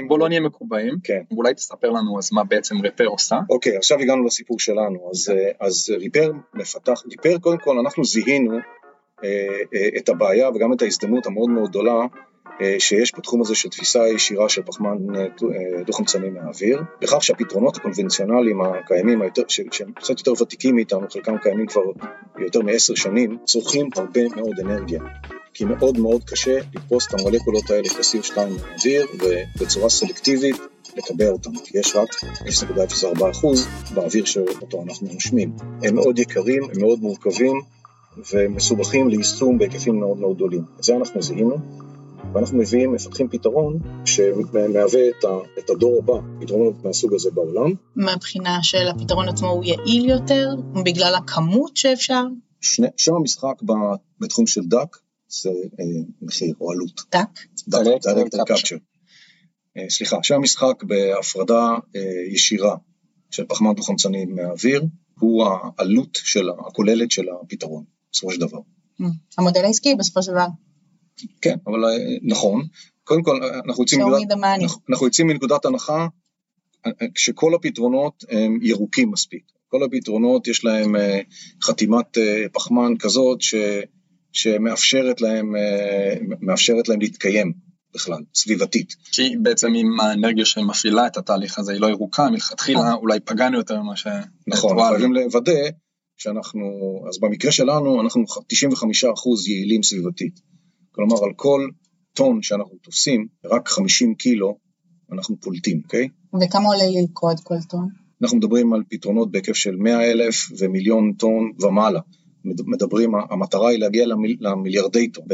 בוא 0.07 0.19
לא 0.19 0.29
נהיה 0.29 0.41
מקובעים. 0.41 0.95
כן. 1.03 1.21
אולי 1.31 1.53
תספר 1.53 1.89
לנו 1.89 2.19
אז 2.19 2.29
מה 2.33 2.43
בעצם 2.43 2.81
ריפר 2.81 3.05
עושה. 3.05 3.39
אוקיי, 3.49 3.77
עכשיו 3.77 3.99
הגענו 3.99 4.25
לסיפור 4.25 4.59
שלנו. 4.59 5.09
אז, 5.11 5.29
אה, 5.29 5.67
אז 5.67 5.89
ריפר 5.99 6.31
מפתח, 6.53 7.03
ריפר 7.11 7.37
קודם 7.37 7.57
כל 7.57 7.79
אנחנו 7.79 8.03
זיהינו 8.05 8.53
אה, 8.53 8.59
את 9.97 10.09
הבעיה 10.09 10.49
וגם 10.49 10.73
את 10.73 10.81
ההזדמנות 10.81 11.25
המאוד 11.25 11.49
מאוד 11.49 11.69
גדולה 11.69 12.05
אה, 12.61 12.75
שיש 12.79 13.13
בתחום 13.17 13.41
הזה 13.41 13.55
של 13.55 13.69
תפיסה 13.69 14.07
ישירה 14.07 14.49
של 14.49 14.61
פחמן 14.61 14.97
אה, 15.15 15.21
אה, 15.21 15.83
דו-חמצני 15.85 16.29
מהאוויר, 16.29 16.81
לכך 17.01 17.23
שהפתרונות 17.23 17.77
הקונבנציונליים 17.77 18.61
הקיימים, 18.61 19.21
היותר, 19.21 19.41
שהם 19.47 19.91
קצת 19.91 20.19
יותר 20.19 20.43
ותיקים 20.43 20.75
מאיתנו, 20.75 21.07
חלקם 21.09 21.37
קיימים 21.37 21.65
כבר 21.65 21.81
יותר 22.39 22.61
מעשר 22.61 22.95
שנים, 22.95 23.37
צורכים 23.45 23.89
הרבה 23.95 24.21
מאוד 24.35 24.59
אנרגיה. 24.59 25.01
כי 25.53 25.65
מאוד 25.65 25.97
מאוד 25.97 26.23
קשה 26.23 26.57
לתפוס 26.75 27.07
את 27.07 27.19
המולקולות 27.19 27.69
האלה 27.69 27.89
של 27.89 27.99
CO2 27.99 28.35
מהאוויר 28.37 29.07
ובצורה 29.55 29.89
סלקטיבית 29.89 30.55
לקבע 30.97 31.29
אותם, 31.29 31.51
כי 31.65 31.77
יש 31.77 31.95
רק 31.95 32.09
0.04% 32.13 33.93
באוויר 33.93 34.25
שאותו 34.25 34.83
אנחנו 34.83 35.07
נושמים. 35.13 35.51
הם 35.83 35.95
מאוד 35.95 36.19
יקרים, 36.19 36.63
הם 36.63 36.81
מאוד 36.81 36.99
מורכבים 37.01 37.61
ומסובכים 38.33 39.09
ליישום 39.09 39.57
בהיקפים 39.57 39.99
מאוד 39.99 40.17
מאוד 40.17 40.35
גדולים. 40.35 40.63
את 40.79 40.83
זה 40.83 40.95
אנחנו 40.95 41.21
זיהינו, 41.21 41.57
ואנחנו 42.33 42.57
מביאים, 42.57 42.93
מפתחים 42.93 43.29
פתרון 43.29 43.79
שמהווה 44.05 45.09
את, 45.09 45.25
ה, 45.25 45.59
את 45.59 45.69
הדור 45.69 45.99
הבא, 46.03 46.13
פתרונות 46.41 46.83
מהסוג 46.83 47.13
הזה 47.13 47.31
בעולם. 47.31 47.73
מהבחינה 47.95 48.59
של 48.61 48.87
הפתרון 48.87 49.29
עצמו 49.29 49.49
הוא 49.49 49.63
יעיל 49.63 50.09
יותר, 50.09 50.49
בגלל 50.85 51.15
הכמות 51.15 51.77
שאפשר? 51.77 52.23
שני, 52.61 52.87
שם 52.97 53.15
המשחק 53.15 53.61
בתחום 54.19 54.47
של 54.47 54.61
דק 54.65 54.97
זה 55.29 55.49
אה, 55.49 55.85
מחיר 56.21 56.53
או 56.61 56.71
עלות. 56.71 57.01
טאק? 57.09 57.39
Direct 57.69 58.03
Direct 58.03 58.35
Capture. 58.35 58.53
Capture. 58.53 58.79
אה, 59.77 59.89
סליחה, 59.89 60.17
שם 60.23 60.35
המשחק 60.35 60.83
בהפרדה 60.83 61.69
אה, 61.95 62.01
ישירה 62.31 62.75
של 63.31 63.45
פחמן 63.45 63.73
דו-חמצני 63.75 64.25
מהאוויר, 64.25 64.83
הוא 65.19 65.45
העלות 65.45 66.19
של, 66.23 66.49
הכוללת 66.49 67.11
של 67.11 67.25
הפתרון, 67.41 67.83
בסופו 68.11 68.33
של 68.33 68.39
דבר. 68.39 68.59
המודל 69.37 69.65
העסקי 69.65 69.95
בסופו 69.95 70.23
של 70.23 70.31
דבר. 70.31 70.47
כן, 71.41 71.55
אבל 71.67 71.85
אה, 71.85 72.17
נכון. 72.23 72.67
קודם 73.03 73.23
כל, 73.23 73.43
אה, 73.43 73.59
אנחנו 73.65 73.83
יוצאים, 73.83 74.01
מנקודת. 74.01 74.31
אנחנו- 74.61 74.81
אנחנו 74.89 75.05
יוצאים 75.05 75.27
מנקודת 75.27 75.65
הנחה 75.65 76.07
אה, 76.85 76.91
שכל 77.15 77.55
הפתרונות 77.55 78.23
הם 78.29 78.59
ירוקים 78.61 79.11
מספיק. 79.11 79.43
כל 79.67 79.83
הפתרונות 79.83 80.47
יש 80.47 80.65
להם 80.65 80.95
חתימת 81.63 82.17
פחמן 82.53 82.97
כזאת 82.99 83.41
ש, 83.41 83.55
שמאפשרת 84.33 85.21
להם, 85.21 85.55
מאפשרת 86.41 86.89
להם 86.89 87.01
להתקיים 87.01 87.53
בכלל, 87.93 88.17
סביבתית. 88.35 88.95
כי 89.11 89.35
בעצם 89.41 89.73
אם 89.75 89.99
האנרגיה 89.99 90.45
שמפעילה 90.45 91.07
את 91.07 91.17
התהליך 91.17 91.59
הזה 91.59 91.71
היא 91.73 91.81
לא 91.81 91.87
ירוקה, 91.87 92.29
מלכתחילה 92.29 92.93
אולי 92.93 93.19
פגענו 93.19 93.57
יותר 93.57 93.81
ממה 93.81 93.95
ש... 93.95 94.07
נכון. 94.47 94.77
חייבים 94.89 95.13
לוודא 95.13 95.51
שאנחנו, 96.21 96.67
אז 97.09 97.19
במקרה 97.19 97.51
שלנו 97.51 98.01
אנחנו 98.01 98.23
95% 98.23 98.25
יעילים 99.49 99.83
סביבתית. 99.83 100.39
כלומר, 100.91 101.15
על 101.23 101.33
כל 101.35 101.67
טון 102.13 102.41
שאנחנו 102.41 102.77
תופסים, 102.83 103.27
רק 103.45 103.67
50 103.69 104.15
קילו 104.15 104.57
אנחנו 105.13 105.35
פולטים, 105.41 105.81
אוקיי? 105.83 106.07
וכמה 106.41 106.65
עולה 106.67 107.01
ללכוד 107.01 107.39
כל 107.43 107.55
טון? 107.69 107.87
אנחנו 108.21 108.37
מדברים 108.37 108.73
על 108.73 108.83
פתרונות 108.89 109.31
בהיקף 109.31 109.53
של 109.53 109.75
100 109.75 110.11
אלף 110.11 110.35
ומיליון 110.59 111.13
טון 111.13 111.51
ומעלה. 111.61 111.99
מד- 112.45 112.61
מדברים, 112.67 113.11
המטרה 113.29 113.69
היא 113.69 113.79
להגיע 113.79 114.05
למיל, 114.07 114.37
למיליארדי 114.39 115.07
טון. 115.07 115.25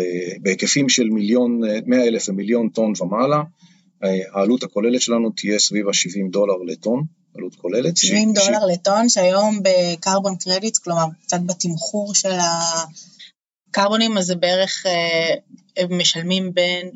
בהיקפים 0.42 0.90
של 0.90 1.10
מיליון, 1.10 1.62
100 1.86 2.04
אלף 2.08 2.30
ומיליון 2.30 2.70
טון 2.70 2.94
ומעלה, 3.02 3.38
אה, 3.38 3.44
העלות 4.02 4.64
הכוללת 4.64 5.02
שלנו 5.02 5.30
תהיה 5.30 5.60
סביב 5.60 5.88
ה-70 5.88 6.32
דולר 6.32 6.58
לטון, 6.68 7.04
עלות 7.38 7.56
כוללת. 7.56 7.98
70 7.98 8.36
ש- 8.36 8.40
ש- 8.40 8.46
דולר 8.48 8.66
לטון, 8.66 9.10
שהיום 9.10 9.60
בקרבון 9.64 10.36
קרדיט, 10.36 10.78
כלומר 10.78 11.06
קצת 11.24 11.40
בתמחור 11.46 12.16
של 12.16 12.32
הקרבונים, 13.70 14.18
אז 14.18 14.26
זה 14.26 14.36
בערך, 14.36 14.86
אה, 14.86 15.34
הם 15.78 15.98
משלמים 16.00 16.54
בין, 16.54 16.90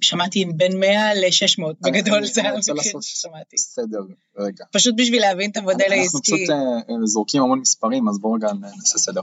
שמעתי 0.00 0.44
בין 0.44 0.80
100 0.80 1.14
ל-600, 1.14 1.62
בגדול 1.80 2.26
זה 2.26 2.42
המחיר 2.42 3.00
ששמעתי. 3.00 3.58
סדר, 3.58 4.00
רגע. 4.38 4.64
פשוט 4.72 4.94
בשביל 4.98 5.20
להבין 5.20 5.50
את 5.50 5.56
המודל 5.56 5.84
אנחנו 5.84 5.94
העסקי. 5.96 6.18
פשוט 6.20 6.50
אה, 6.50 7.06
זורקים 7.06 7.42
המון 7.42 7.58
מספרים, 7.60 8.08
אז 8.08 8.18
בואו 8.18 8.32
רגע 8.32 8.48
נעשה 8.60 8.98
סדר. 8.98 9.20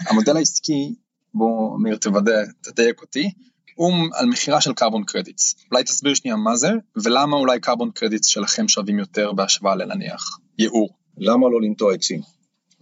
המודל 0.00 0.36
העסקי, 0.36 0.94
בוא 1.34 1.76
אמיר 1.76 1.96
תוודא, 1.96 2.32
תדייק 2.60 3.00
אותי, 3.00 3.30
הוא 3.74 3.92
על 4.12 4.26
מכירה 4.26 4.60
של 4.60 4.72
קרבון 4.72 5.04
קרדיטס. 5.04 5.54
אולי 5.72 5.84
תסביר 5.84 6.14
שנייה 6.14 6.36
מה 6.36 6.56
זה, 6.56 6.70
ולמה 7.04 7.36
אולי 7.36 7.60
קרבון 7.60 7.90
קרדיטס 7.90 8.26
שלכם 8.26 8.68
שווים 8.68 8.98
יותר 8.98 9.32
בהשוואה 9.32 9.74
לנניח 9.74 10.38
ייעור. 10.58 10.88
למה 11.18 11.48
לא 11.48 11.62
לנטוע 11.62 11.94
עצים? 11.94 12.20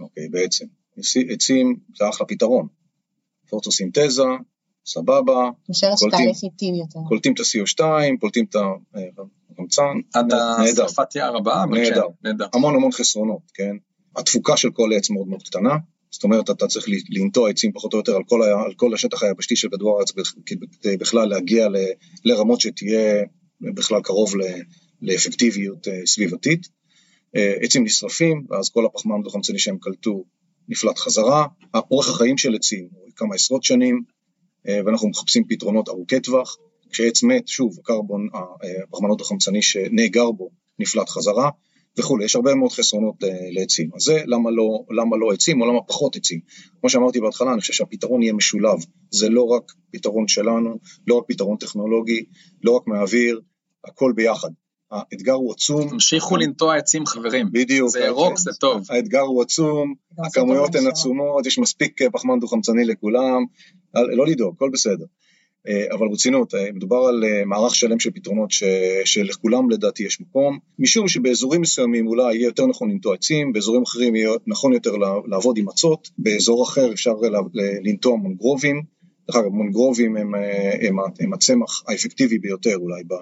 אוקיי, 0.01 0.29
בעצם. 0.29 0.65
עצי- 0.99 1.27
עצים 1.31 1.77
זה 1.99 2.09
אחלה 2.09 2.27
פתרון. 2.27 2.67
פוטוסינתזה, 3.51 4.23
סבבה, 4.87 5.51
קולטים. 5.99 6.19
קולטים 7.09 7.33
את 7.35 7.41
ה-CO2, 7.41 7.85
קולטים 8.21 8.45
את 8.51 8.57
החמצן, 9.51 9.83
עד. 10.15 10.33
השרפת 10.73 11.15
יער 11.17 11.37
הבאה, 11.37 11.65
כן. 11.65 11.71
נהדר. 12.23 12.47
המון 12.55 12.75
המון 12.75 12.93
חסרונות, 12.93 13.43
כן? 13.55 13.77
התפוקה 14.17 14.57
של 14.57 14.71
כל 14.71 14.91
עץ 14.97 15.11
מאוד 15.11 15.27
מאוד 15.27 15.43
קטנה, 15.43 15.71
זאת 16.13 16.25
אומרת, 16.25 16.51
אתה 16.51 16.67
צריך 16.67 16.87
לנטוע 17.11 17.51
עצים 17.51 17.73
פחות 17.73 17.93
או 17.93 17.99
יותר 17.99 18.17
על 18.17 18.23
כל, 18.25 18.43
על 18.43 18.75
כל 18.77 18.95
השטח 18.95 19.23
היבשתי 19.23 19.57
של 19.57 19.69
כדור 19.69 19.97
הארץ 19.97 20.13
כדי 20.47 20.97
בכלל 20.97 21.29
להגיע 21.29 21.69
ל- 21.69 21.77
לרמות 22.25 22.61
שתהיה 22.61 23.25
בכלל 23.61 24.01
קרוב 24.03 24.37
ל- 24.37 24.63
לאפקטיביות 25.03 25.89
אה, 25.89 26.01
סביבתית. 26.07 26.69
אה, 27.37 27.55
עצים 27.61 27.85
נשרפים, 27.85 28.47
ואז 28.51 28.71
כל 28.71 28.87
הפחמן 28.87 29.21
הדו-חמצני 29.21 29.59
שהם 29.59 29.79
קלטו 29.81 30.25
נפלט 30.69 30.99
חזרה. 30.99 31.47
אורך 31.91 32.09
החיים 32.09 32.39
של 32.39 32.55
עצים 32.55 32.89
הוא 32.93 33.09
כמה 33.17 33.35
עשרות 33.35 33.65
שנים, 33.65 34.03
אה, 34.69 34.81
ואנחנו 34.87 35.09
מחפשים 35.09 35.45
פתרונות 35.49 35.89
ארוכי 35.89 36.21
טווח. 36.21 36.57
כשעץ 36.91 37.23
מת, 37.23 37.49
שוב, 37.49 37.79
הקרבון, 37.79 38.29
הפחמן 38.89 39.11
הדו-חמצני 39.11 39.63
שנאגר 39.63 40.31
בו 40.31 40.51
נפלט 40.79 41.09
חזרה. 41.09 41.51
וכולי, 41.99 42.25
יש 42.25 42.37
הרבה 42.37 42.55
מאוד 42.55 42.73
חסרונות 42.73 43.25
אה, 43.25 43.29
לעצים. 43.51 43.91
אז 43.97 44.03
זה 44.03 44.23
למה 44.27 44.51
לא, 44.51 44.85
למה 44.91 45.17
לא 45.17 45.33
עצים 45.33 45.61
או 45.61 45.67
למה 45.67 45.83
פחות 45.83 46.17
עצים. 46.17 46.41
כמו 46.81 46.91
שאמרתי 46.91 47.21
בהתחלה, 47.21 47.53
אני 47.53 47.61
חושב 47.61 47.73
שהפתרון 47.73 48.23
יהיה 48.23 48.33
משולב. 48.33 48.79
זה 49.11 49.29
לא 49.29 49.43
רק 49.43 49.63
פתרון 49.93 50.29
שלנו, 50.29 50.79
לא 51.07 51.15
רק 51.19 51.25
פתרון 51.29 51.57
טכנולוגי, 51.57 52.25
לא 52.63 52.73
רק 52.77 52.83
מהאוויר, 52.87 53.41
הכל 53.85 54.13
ביחד. 54.17 54.49
האתגר 54.91 55.33
הוא 55.33 55.53
עצום. 55.53 55.89
תמשיכו 55.91 56.37
לנטוע 56.37 56.77
עצים 56.77 57.07
חברים. 57.07 57.49
בדיוק. 57.53 57.89
זה 57.91 58.01
ירוק, 58.01 58.39
זה 58.39 58.51
טוב. 58.61 58.83
האתגר 58.91 59.21
הוא 59.21 59.43
עצום, 59.43 59.95
הכמויות 60.27 60.75
הן. 60.75 60.87
עצומות, 60.87 61.47
יש 61.47 61.59
מספיק 61.59 62.03
אה, 62.03 62.11
פחמן 62.11 62.41
דו-חמצני 62.41 62.85
לכולם, 62.85 63.45
אל- 63.97 64.15
לא 64.17 64.27
לדאוג, 64.27 64.55
הכל 64.57 64.71
בסדר. 64.73 65.05
אה, 65.69 65.85
אבל 65.95 66.09
ברצינות, 66.09 66.55
אה, 66.55 66.73
מדובר 66.73 66.97
על 66.97 67.25
אה, 67.25 67.45
מערך 67.45 67.75
שלם 67.75 67.99
של 68.01 68.11
פתרונות 68.11 68.51
ש- 68.51 68.63
שלכולם 69.05 69.71
לדעתי 69.71 70.03
יש 70.03 70.21
מקום, 70.21 70.59
משום 70.79 71.09
שבאזורים 71.09 71.61
מסוימים 71.61 72.07
אולי 72.07 72.35
יהיה 72.37 72.45
יותר 72.47 72.67
נכון 72.67 72.91
לנטוע 72.91 73.15
עצים, 73.15 73.53
באזורים 73.53 73.83
אחרים 73.83 74.17
יהיה 74.17 74.31
נכון 74.47 74.73
יותר 74.73 74.93
לעבוד- 75.27 75.59
עם 75.59 75.65
מצות, 75.69 76.11
באזור 76.19 76.65
אחר 76.65 76.93
אפשר 76.93 77.13
לנטוע 77.85 78.17
מונגרובים, 78.17 78.83
דרך 79.33 79.43
אגב 79.43 79.53
מונגרובים 79.53 80.17
הם, 80.17 80.35
אה, 80.35 80.89
הם, 80.89 80.99
ה- 81.01 81.03
הם 81.21 81.33
הצמח 81.33 81.83
האפקטיבי 81.89 82.39
ביותר 82.39 82.77
אולי 82.77 83.03
ב- 83.05 83.15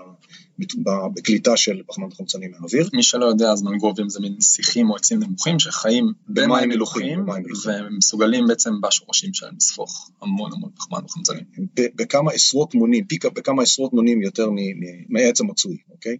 ב- 0.82 1.14
בקליטה 1.16 1.56
של 1.56 1.82
פחמן 1.86 2.08
דו-חמצני 2.08 2.48
מהאוויר. 2.48 2.88
מי 2.92 3.02
שלא 3.02 3.24
יודע, 3.26 3.52
אז 3.52 3.62
מנגרובים 3.62 4.08
זה 4.08 4.20
מין 4.20 4.40
שיחים 4.40 4.90
או 4.90 4.96
עצים 4.96 5.18
נמוכים 5.20 5.58
שחיים 5.58 6.04
במים 6.28 6.68
מלוכים. 6.68 7.18
והם 7.66 7.96
מסוגלים 7.98 8.46
בעצם 8.48 8.70
בשורשים 8.82 9.34
שלהם 9.34 9.54
לספוך 9.56 10.10
המון 10.22 10.50
המון 10.52 10.70
פחמן 10.76 10.98
וחמצנים. 11.04 11.44
ב- 11.80 11.86
בכמה 12.02 12.32
עשרות 12.32 12.74
מונים, 12.74 13.04
פי, 13.04 13.18
בכמה 13.34 13.62
עשרות 13.62 13.92
מונים 13.92 14.22
יותר 14.22 14.50
מ- 14.50 14.54
מ- 14.56 15.04
מהעץ 15.08 15.40
המצוי, 15.40 15.76
אוקיי? 15.90 16.16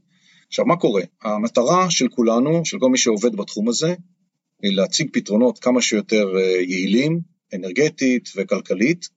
עכשיו, 0.48 0.64
מה 0.66 0.76
קורה? 0.76 1.02
המטרה 1.22 1.90
של 1.90 2.08
כולנו, 2.08 2.60
של 2.64 2.78
כל 2.78 2.88
מי 2.90 2.98
שעובד 2.98 3.36
בתחום 3.36 3.68
הזה, 3.68 3.94
היא 4.62 4.76
להציג 4.76 5.08
פתרונות 5.12 5.58
כמה 5.58 5.82
שיותר 5.82 6.28
אה, 6.38 6.42
יעילים, 6.42 7.20
אנרגטית 7.54 8.28
וכלכלית, 8.36 9.08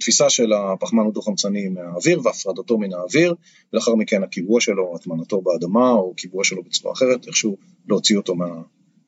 תפיסה 0.00 0.30
של 0.30 0.52
הפחמן 0.52 1.06
הדו-חמצני 1.06 1.68
מהאוויר 1.68 2.20
והפרדתו 2.24 2.78
מן 2.78 2.92
האוויר, 2.92 3.34
ולאחר 3.72 3.94
מכן 3.94 4.22
הקיבוע 4.22 4.60
שלו, 4.60 4.94
הטמנתו 4.96 5.40
באדמה, 5.40 5.90
או 5.90 6.14
קיבוע 6.16 6.44
שלו 6.44 6.62
בצורה 6.62 6.92
אחרת, 6.92 7.26
איכשהו 7.26 7.56
להוציא 7.88 8.16
אותו 8.16 8.34
מה, 8.34 8.48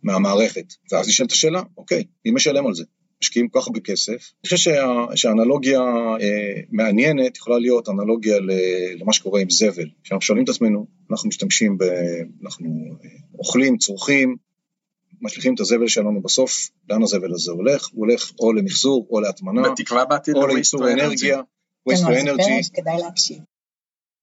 מהמערכת. 0.03 0.75
ואז 0.93 1.09
נשאלת 1.09 1.33
השאלה, 1.33 1.63
אוקיי, 1.77 2.05
מי 2.25 2.31
משלם 2.31 2.67
על 2.67 2.75
זה? 2.75 2.85
משקיעים 3.23 3.49
כל 3.49 3.61
כך 3.61 3.67
הרבה 3.67 3.81
כסף. 3.81 4.13
אני 4.13 4.43
חושב 4.43 4.57
שה, 4.57 5.05
שהאנלוגיה 5.15 5.81
אה, 6.21 6.61
מעניינת 6.71 7.37
יכולה 7.37 7.59
להיות 7.59 7.89
אנלוגיה 7.89 8.37
למה 9.01 9.13
שקורה 9.13 9.41
עם 9.41 9.51
זבל. 9.51 9.89
כשאנחנו 10.05 10.27
שואלים 10.27 10.45
את 10.45 10.49
עצמנו, 10.49 10.87
אנחנו 11.11 11.29
משתמשים 11.29 11.79
ב... 11.79 11.83
אנחנו 12.45 12.99
אה, 13.05 13.09
אוכלים, 13.39 13.79
צורכים, 13.79 14.37
משליכים 15.21 15.55
את 15.55 15.61
הזבל 15.61 15.89
שלנו 15.89 16.23
בסוף, 16.23 16.71
לאן 16.91 17.03
הזבל 17.03 17.35
הזה 17.35 17.53
הולך? 17.53 17.89
הוא 17.93 18.07
הולך 18.07 18.33
או 18.41 18.53
למחזור 18.53 19.07
או 19.11 19.21
להטמנה, 19.21 19.71
בתקווה 19.71 20.05
בעתיד 20.05 20.37
או 20.37 20.47
לייצור. 20.47 20.93
אנרגיה, 20.93 21.41
waste 21.91 22.07
כן, 22.07 22.27
to 22.27 22.29
energy. 22.29 23.01
להקשיב. 23.05 23.39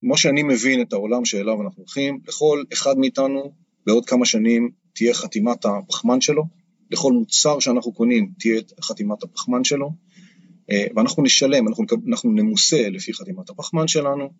כמו 0.00 0.16
שאני 0.16 0.42
מבין 0.42 0.82
את 0.82 0.92
העולם 0.92 1.24
שאליו 1.24 1.62
אנחנו 1.62 1.82
הולכים, 1.82 2.20
לכל 2.28 2.64
אחד 2.72 2.98
מאיתנו 2.98 3.52
בעוד 3.86 4.06
כמה 4.06 4.24
שנים 4.24 4.70
תהיה 4.94 5.14
חתימת 5.14 5.64
הפחמן 5.64 6.20
שלו, 6.20 6.42
לכל 6.90 7.12
מוצר 7.12 7.58
שאנחנו 7.58 7.92
קונים 7.92 8.32
תהיה 8.38 8.60
חתימת 8.82 9.22
הפחמן 9.22 9.64
שלו, 9.64 9.90
אה, 10.70 10.86
ואנחנו 10.96 11.22
נשלם, 11.22 11.68
אנחנו, 11.68 11.84
אנחנו 12.08 12.30
נמוסה 12.30 12.88
לפי 12.88 13.12
חתימת 13.12 13.50
הפחמן 13.50 13.88
שלנו, 13.88 14.30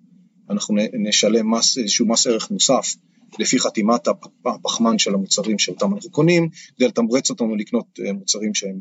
אנחנו 0.50 0.76
נשלם 0.92 1.50
מס, 1.50 1.78
איזשהו 1.78 2.06
מס 2.06 2.26
ערך 2.26 2.50
מוסף 2.50 2.94
לפי 3.38 3.58
חתימת 3.58 4.08
הפ- 4.08 4.46
הפחמן 4.46 4.98
של 4.98 5.14
המוצרים 5.14 5.58
שאותם 5.58 5.94
אנחנו 5.94 6.10
קונים, 6.10 6.48
כדי 6.76 6.86
לתמרץ 6.88 7.30
אותנו 7.30 7.56
לקנות 7.56 7.86
אה, 8.06 8.12
מוצרים 8.12 8.54
שהם 8.54 8.80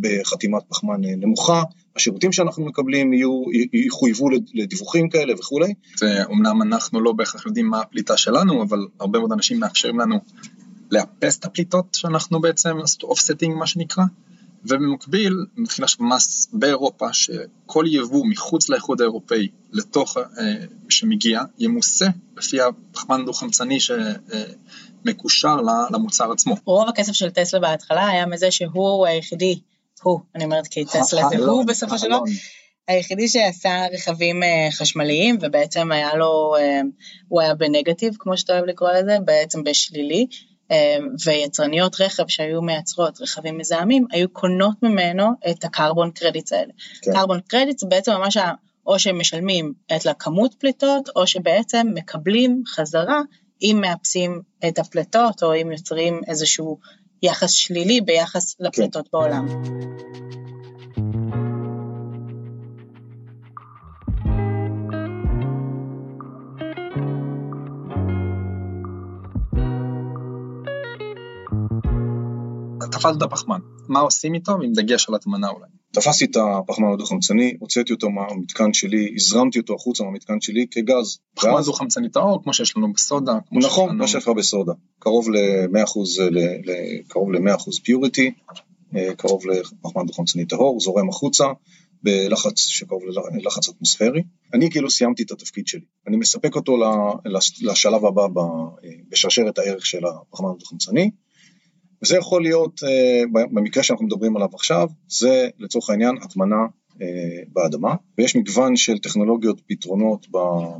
בחתימת 0.00 0.62
פחמן 0.68 1.04
אה, 1.04 1.16
נמוכה, 1.16 1.62
השירותים 1.96 2.32
שאנחנו 2.32 2.64
מקבלים 2.66 3.12
יהיו, 3.12 3.42
יחויבו 3.86 4.30
לד- 4.30 4.50
לדיווחים 4.54 5.08
כאלה 5.08 5.34
וכולי, 5.38 5.74
ואומנם 6.02 6.62
אנחנו 6.62 7.00
לא 7.00 7.12
בהכרח 7.12 7.46
יודעים 7.46 7.66
מה 7.66 7.80
הפליטה 7.80 8.16
שלנו, 8.16 8.62
אבל 8.62 8.78
הרבה 9.00 9.18
מאוד 9.18 9.32
אנשים 9.32 9.60
מאפשרים 9.60 10.00
לנו 10.00 10.16
לאפס 10.90 11.38
את 11.38 11.44
הפליטות 11.44 11.86
שאנחנו 11.94 12.40
בעצם 12.40 12.76
offsetting 13.02 13.54
מה 13.56 13.66
שנקרא, 13.66 14.04
ובמקביל 14.68 15.46
מתחיל 15.56 15.84
עכשיו 15.84 16.06
מס 16.06 16.48
באירופה 16.52 17.12
שכל 17.12 17.84
יבוא 17.88 18.26
מחוץ 18.26 18.68
לאיחוד 18.68 19.00
האירופאי 19.00 19.48
לתוך, 19.72 20.16
אה, 20.16 20.22
שמגיע, 20.88 21.40
ימוסה 21.58 22.06
לפי 22.36 22.58
הפחמן 22.60 23.24
דו-חמצני 23.24 23.78
שמקושר 23.80 25.56
ל- 25.56 25.94
למוצר 25.94 26.32
עצמו. 26.32 26.56
רוב 26.64 26.88
הכסף 26.88 27.12
של 27.12 27.30
טסלה 27.30 27.60
בהתחלה 27.60 28.08
היה 28.08 28.26
מזה 28.26 28.50
שהוא 28.50 29.06
היחידי, 29.06 29.60
הוא, 30.02 30.20
אני 30.34 30.44
אומרת 30.44 30.66
כי 30.66 30.84
טסלה 30.84 31.02
זה 31.28 31.36
האלון, 31.36 31.48
הוא 31.48 31.64
בסופו 31.66 31.98
של 31.98 32.06
דבר, 32.06 32.14
האלון. 32.14 32.28
היחידי 32.88 33.28
שעשה 33.28 33.86
רכבים 33.92 34.42
אה, 34.42 34.68
חשמליים, 34.72 35.38
ובעצם 35.40 35.92
היה 35.92 36.14
לו, 36.14 36.54
אה, 36.58 36.80
הוא 37.28 37.40
היה 37.40 37.54
בנגטיב, 37.54 38.14
כמו 38.18 38.36
שאתה 38.36 38.52
אוהב 38.52 38.64
לקרוא 38.64 38.90
לזה, 38.90 39.18
בעצם 39.24 39.64
בשלילי, 39.64 40.26
אה, 40.30 40.46
ויצרניות 41.24 42.00
רכב 42.00 42.28
שהיו 42.28 42.62
מייצרות 42.62 43.20
רכבים 43.20 43.58
מזהמים, 43.58 44.06
היו 44.10 44.28
קונות 44.28 44.82
ממנו 44.82 45.24
את 45.50 45.64
הקרבון 45.64 46.10
קרדיטס 46.10 46.52
האלה. 46.52 46.72
כן. 47.02 47.12
קרבון 47.12 47.40
קרדיטס 47.40 47.84
בעצם 47.84 48.12
ממש 48.12 48.36
או 48.86 48.98
שהם 48.98 49.18
משלמים 49.18 49.72
את 49.96 50.04
לכמות 50.06 50.54
פליטות, 50.54 51.08
או 51.16 51.26
שבעצם 51.26 51.86
מקבלים 51.94 52.62
חזרה 52.66 53.20
אם 53.62 53.78
מאפסים 53.80 54.42
את 54.68 54.78
הפליטות, 54.78 55.42
או 55.42 55.54
אם 55.54 55.72
יוצרים 55.72 56.20
איזשהו 56.26 56.78
יחס 57.22 57.50
שלילי 57.50 58.00
ביחס 58.00 58.56
לפליטות 58.60 59.08
בעולם. 59.12 59.46
תפסת 73.14 73.30
פחמן, 73.30 73.58
מה 73.88 74.00
עושים 74.00 74.34
איתו 74.34 74.52
עם 74.62 74.72
דגש 74.72 75.08
על 75.08 75.14
הטמנה 75.14 75.48
אולי? 75.48 75.66
תפסתי 75.92 76.24
את 76.24 76.36
הפחמן 76.36 76.92
הדו-חמצני, 76.92 77.56
הוצאתי 77.60 77.92
אותו 77.92 78.10
מהמתקן 78.10 78.72
שלי, 78.72 79.12
הזרמתי 79.14 79.58
אותו 79.58 79.74
החוצה 79.74 80.04
מהמתקן 80.04 80.40
שלי 80.40 80.66
כגז. 80.70 81.18
פחמן 81.34 81.50
ואז- 81.52 81.66
דו 81.66 81.72
חמצני 81.72 82.08
טהור 82.08 82.42
כמו 82.42 82.54
שיש 82.54 82.76
לנו 82.76 82.92
בסודה, 82.92 83.38
נכון, 83.52 83.88
לנו- 83.88 83.98
מה 83.98 84.06
שיש 84.08 84.22
לך 84.22 84.28
בסודה. 84.28 84.72
קרוב 84.98 85.30
ל-100%, 85.30 86.20
ל- 86.30 86.38
ל- 86.70 87.02
קרוב 87.08 87.32
ל-100% 87.32 87.80
פיוריטי, 87.84 88.30
אה, 88.96 89.14
קרוב 89.16 89.42
לפחמן 89.46 90.06
דו-חמצני 90.06 90.44
טהור, 90.44 90.80
זורם 90.80 91.08
החוצה 91.08 91.44
בלחץ 92.02 92.58
שקרוב 92.58 93.02
ללחץ 93.34 93.68
אטמוספרי. 93.68 94.22
אני 94.54 94.70
כאילו 94.70 94.90
סיימתי 94.90 95.22
את 95.22 95.30
התפקיד 95.30 95.66
שלי. 95.66 95.80
אני 96.08 96.16
מספק 96.16 96.54
אותו 96.56 96.76
לשלב 97.60 98.04
הבא 98.06 98.22
אה, 98.22 98.28
בשרשרת 99.08 99.58
הערך 99.58 99.86
של 99.86 100.00
הפחמן 100.06 100.48
הדו-חמצני. 100.50 101.10
וזה 102.02 102.16
יכול 102.16 102.42
להיות, 102.42 102.80
אה, 102.84 103.22
במקרה 103.52 103.82
שאנחנו 103.82 104.06
מדברים 104.06 104.36
עליו 104.36 104.48
עכשיו, 104.54 104.88
זה 105.08 105.48
לצורך 105.58 105.90
העניין 105.90 106.16
הטמנה 106.22 106.56
אה, 107.02 107.06
באדמה, 107.52 107.94
ויש 108.18 108.36
מגוון 108.36 108.76
של 108.76 108.98
טכנולוגיות, 108.98 109.60
פתרונות 109.66 110.26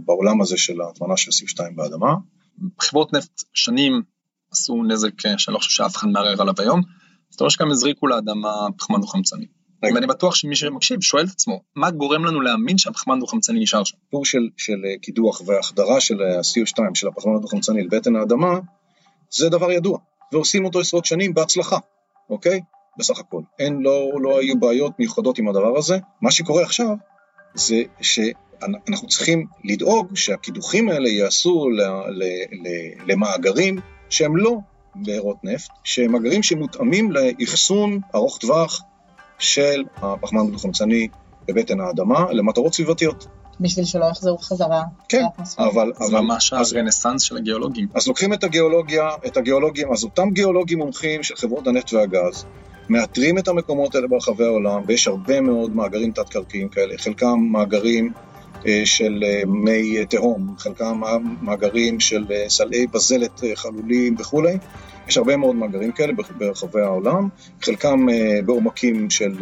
בעולם 0.04 0.40
הזה 0.40 0.56
של 0.56 0.80
ההטמנה 0.80 1.16
של 1.16 1.30
CO2 1.30 1.62
באדמה. 1.74 2.14
חברות 2.80 3.12
נפט 3.12 3.42
שנים 3.54 4.02
עשו 4.52 4.82
נזק 4.82 5.26
אה, 5.26 5.38
שאני 5.38 5.54
לא 5.54 5.58
חושב 5.58 5.70
שאף 5.70 5.96
אחד 5.96 6.08
מערער 6.08 6.42
עליו 6.42 6.54
היום, 6.58 6.80
אתה 7.34 7.44
רואה 7.44 7.50
שגם 7.50 7.70
הזריקו 7.70 8.06
לאדמה 8.06 8.66
פחמן 8.76 9.00
דו 9.00 9.06
חמצני. 9.06 9.46
רגע. 9.84 9.94
ואני 9.94 10.06
בטוח 10.06 10.34
שמי 10.34 10.56
שמקשיב 10.56 11.00
שואל 11.00 11.24
את 11.24 11.30
עצמו, 11.30 11.60
מה 11.76 11.90
גורם 11.90 12.24
לנו 12.24 12.40
להאמין 12.40 12.78
שהפחמן 12.78 13.20
דו 13.20 13.26
חמצני 13.26 13.60
נשאר 13.60 13.84
שם? 13.84 13.96
הסיפור 13.96 14.24
של, 14.24 14.48
של 14.56 14.76
קידוח 15.02 15.40
והחדרה 15.46 16.00
של 16.00 16.22
ה-CO2, 16.22 16.94
של 16.94 17.08
הפחמן 17.08 17.34
הדו-חמצני 17.36 17.82
לבטן 17.82 18.16
האדמה, 18.16 18.58
זה 19.30 19.48
דבר 19.48 19.70
ידוע, 19.70 19.98
ועושים 20.32 20.64
אותו 20.64 20.80
עשרות 20.80 21.04
שנים 21.04 21.34
בהצלחה, 21.34 21.78
אוקיי? 22.30 22.60
בסך 22.98 23.18
הכל. 23.18 23.40
אין, 23.58 23.80
לא, 23.80 24.10
לא 24.20 24.38
היו 24.38 24.60
בעיות 24.60 24.92
מיוחדות 24.98 25.38
עם 25.38 25.48
הדבר 25.48 25.78
הזה. 25.78 25.98
מה 26.20 26.30
שקורה 26.30 26.62
עכשיו, 26.62 26.94
זה 27.54 27.82
שאנחנו 28.00 29.08
צריכים 29.08 29.46
לדאוג 29.64 30.16
שהקידוחים 30.16 30.88
האלה 30.88 31.08
ייעשו 31.08 31.68
למאגרים 33.06 33.78
שהם 34.10 34.36
לא 34.36 34.56
בארות 34.94 35.36
נפט, 35.44 35.70
שהם 35.84 36.12
מאגרים 36.12 36.42
שמותאמים 36.42 37.12
לאחסון 37.12 38.00
ארוך 38.14 38.38
טווח 38.38 38.82
של 39.38 39.84
הפחמן 39.96 40.40
הדו-חמצני 40.48 41.08
בבטן 41.46 41.80
האדמה 41.80 42.32
למטרות 42.32 42.74
סביבתיות. 42.74 43.26
בשביל 43.60 43.84
שלא 43.84 44.04
יחזרו 44.04 44.38
חזרה 44.38 44.82
כן. 45.08 45.24
אבל, 45.58 45.92
זה 45.98 46.04
אבל 46.06 46.20
ממש 46.20 46.52
אז, 46.52 46.72
הרנסאנס 46.72 47.22
של 47.22 47.36
הגיאולוגים. 47.36 47.88
אז 47.94 48.06
לוקחים 48.08 48.32
את 48.32 48.44
הגיאולוגיה, 48.44 49.08
את 49.26 49.36
הגיאולוגים, 49.36 49.92
אז 49.92 50.04
אותם 50.04 50.30
גיאולוגים 50.30 50.78
מומחים 50.78 51.22
של 51.22 51.36
חברות 51.36 51.66
הנפט 51.66 51.92
והגז, 51.92 52.44
מאתרים 52.88 53.38
את 53.38 53.48
המקומות 53.48 53.94
האלה 53.94 54.06
ברחבי 54.08 54.44
העולם, 54.44 54.82
ויש 54.86 55.08
הרבה 55.08 55.40
מאוד 55.40 55.76
מאגרים 55.76 56.12
תת-קרקעיים 56.12 56.68
כאלה, 56.68 56.94
חלקם 56.98 57.38
מאגרים 57.52 58.12
אה, 58.66 58.82
של 58.84 59.24
אה, 59.26 59.42
מי 59.46 59.98
אה, 59.98 60.06
תהום, 60.06 60.54
חלקם 60.58 61.00
מאגרים 61.42 62.00
של 62.00 62.24
אה, 62.30 62.44
סלעי 62.48 62.86
בזלת 62.86 63.44
אה, 63.44 63.56
חלולים 63.56 64.14
וכולי, 64.18 64.58
יש 65.08 65.16
הרבה 65.16 65.36
מאוד 65.36 65.56
מאגרים 65.56 65.92
כאלה 65.92 66.12
ברח- 66.12 66.32
ברחבי 66.38 66.80
העולם, 66.80 67.28
חלקם 67.62 68.08
אה, 68.08 68.38
בעומקים 68.44 69.10
של 69.10 69.32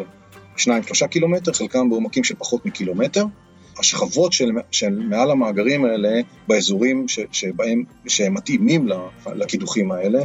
2-3 0.56 0.66
קילומטר, 1.10 1.52
חלקם 1.52 1.90
בעומקים 1.90 2.24
של 2.24 2.34
פחות 2.34 2.66
מקילומטר. 2.66 3.24
השכבות 3.78 4.32
של, 4.32 4.50
של 4.70 4.90
מעל 4.90 5.30
המאגרים 5.30 5.84
האלה, 5.84 6.20
באזורים 6.48 7.08
ש, 7.08 7.20
שבהם, 7.32 7.84
שהם 8.08 8.34
מתאימים 8.34 8.88
ל- 8.88 8.94
לקידוחים 9.34 9.92
האלה, 9.92 10.20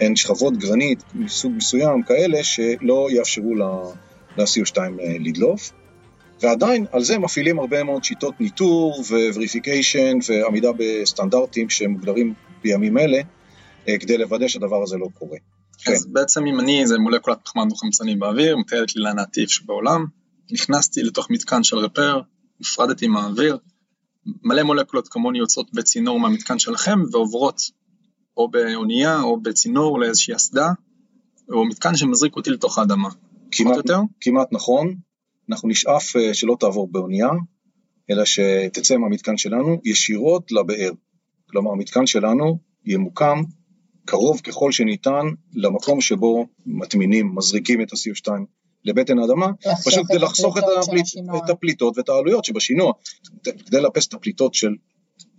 הן 0.00 0.16
שכבות 0.16 0.56
גרנית 0.56 1.02
מסוג 1.14 1.52
מסוים 1.56 2.02
כאלה 2.02 2.44
שלא 2.44 3.08
יאפשרו 3.10 3.54
ל- 3.54 3.62
ל-CO2 4.38 4.78
לדלוף. 5.20 5.72
ועדיין 6.42 6.86
על 6.92 7.04
זה 7.04 7.18
מפעילים 7.18 7.58
הרבה 7.58 7.84
מאוד 7.84 8.04
שיטות 8.04 8.40
ניטור 8.40 9.04
ו-verification 9.10 10.16
ועמידה 10.28 10.68
בסטנדרטים 10.76 11.70
שמוגדרים 11.70 12.34
בימים 12.62 12.98
אלה, 12.98 13.20
אה, 13.88 13.98
כדי 13.98 14.18
לוודא 14.18 14.48
שהדבר 14.48 14.82
הזה 14.82 14.96
לא 14.96 15.08
קורה. 15.14 15.38
כן. 15.78 15.92
אז 15.92 16.06
בעצם 16.06 16.46
אם 16.46 16.60
אני 16.60 16.80
איזה 16.80 16.98
מולקולת 16.98 17.38
פחמן 17.44 17.68
דו 17.68 17.74
חמצני 17.74 18.16
באוויר, 18.16 18.56
מטיילת 18.56 18.96
לי 18.96 19.08
העטיף 19.18 19.50
שבעולם, 19.50 20.04
נכנסתי 20.50 21.02
לתוך 21.02 21.30
מתקן 21.30 21.62
של 21.62 21.76
רפר, 21.76 22.20
נפרדתי 22.60 23.08
מהאוויר, 23.08 23.58
מלא 24.42 24.62
מולקולות 24.62 25.08
כמוני 25.08 25.38
יוצאות 25.38 25.72
בצינור 25.72 26.20
מהמתקן 26.20 26.58
שלכם 26.58 26.98
ועוברות 27.12 27.62
או 28.36 28.50
באונייה 28.50 29.20
או 29.20 29.40
בצינור 29.40 30.00
לאיזושהי 30.00 30.36
אסדה, 30.36 30.68
או 31.52 31.64
מתקן 31.64 31.96
שמזריק 31.96 32.36
אותי 32.36 32.50
לתוך 32.50 32.78
האדמה. 32.78 33.08
כמעט, 33.50 33.76
יותר? 33.76 33.98
כמעט 34.20 34.52
נכון, 34.52 34.94
אנחנו 35.48 35.68
נשאף 35.68 36.16
אה, 36.16 36.34
שלא 36.34 36.56
תעבור 36.60 36.92
באונייה, 36.92 37.30
אלא 38.10 38.24
שתצא 38.24 38.96
מהמתקן 38.96 39.36
שלנו 39.36 39.80
ישירות 39.84 40.52
לבאר. 40.52 40.92
כלומר, 41.50 41.70
המתקן 41.70 42.06
שלנו 42.06 42.58
ימוקם 42.84 43.42
קרוב 44.04 44.40
ככל 44.40 44.72
שניתן 44.72 45.26
למקום 45.54 46.00
שבו 46.00 46.46
מטמינים, 46.66 47.34
מזריקים 47.34 47.82
את 47.82 47.92
ה-CO2 47.92 48.32
לבטן 48.84 49.18
האדמה, 49.18 49.46
פשוט 49.84 50.06
כדי 50.08 50.16
את 50.16 50.22
לחסוך 50.22 50.58
את, 50.58 50.62
הפליט. 50.82 51.06
את 51.44 51.50
הפליטות 51.50 51.98
ואת 51.98 52.08
העלויות 52.08 52.44
שבשינוע. 52.44 52.92
כדי 53.42 53.80
לאפס 53.80 54.06
את 54.06 54.14
הפליטות 54.14 54.54
של 54.54 54.70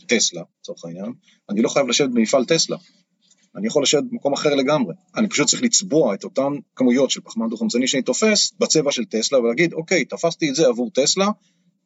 טסלה, 0.08 0.42
לצורך 0.62 0.86
העניין, 0.86 1.14
אני 1.50 1.62
לא 1.62 1.70
חייב 1.70 1.88
לשבת 1.88 2.10
במפעל 2.10 2.46
טסלה. 2.46 2.78
אני 3.56 3.68
יכול 3.68 3.84
לשבת 3.84 4.04
במקום 4.12 4.34
אחר 4.34 4.56
לגמרי. 4.56 4.94
אני 5.16 5.30
פשוט 5.30 5.48
צריך 5.48 5.64
לצבוע 5.64 6.14
את 6.14 6.24
אותן 6.24 6.54
כמויות 6.76 7.12
של 7.12 7.22
פחמן 7.22 7.50
דו-חמצני 7.50 7.88
שאני 7.88 8.04
תופס 8.04 8.54
בצבע 8.60 8.92
של 8.92 9.06
טסלה 9.06 9.40
ולהגיד, 9.40 9.74
אוקיי, 9.74 10.06
תפסתי 10.06 10.50
את 10.50 10.56
זה 10.56 10.68
עבור 10.68 10.92
טסלה, 10.94 11.30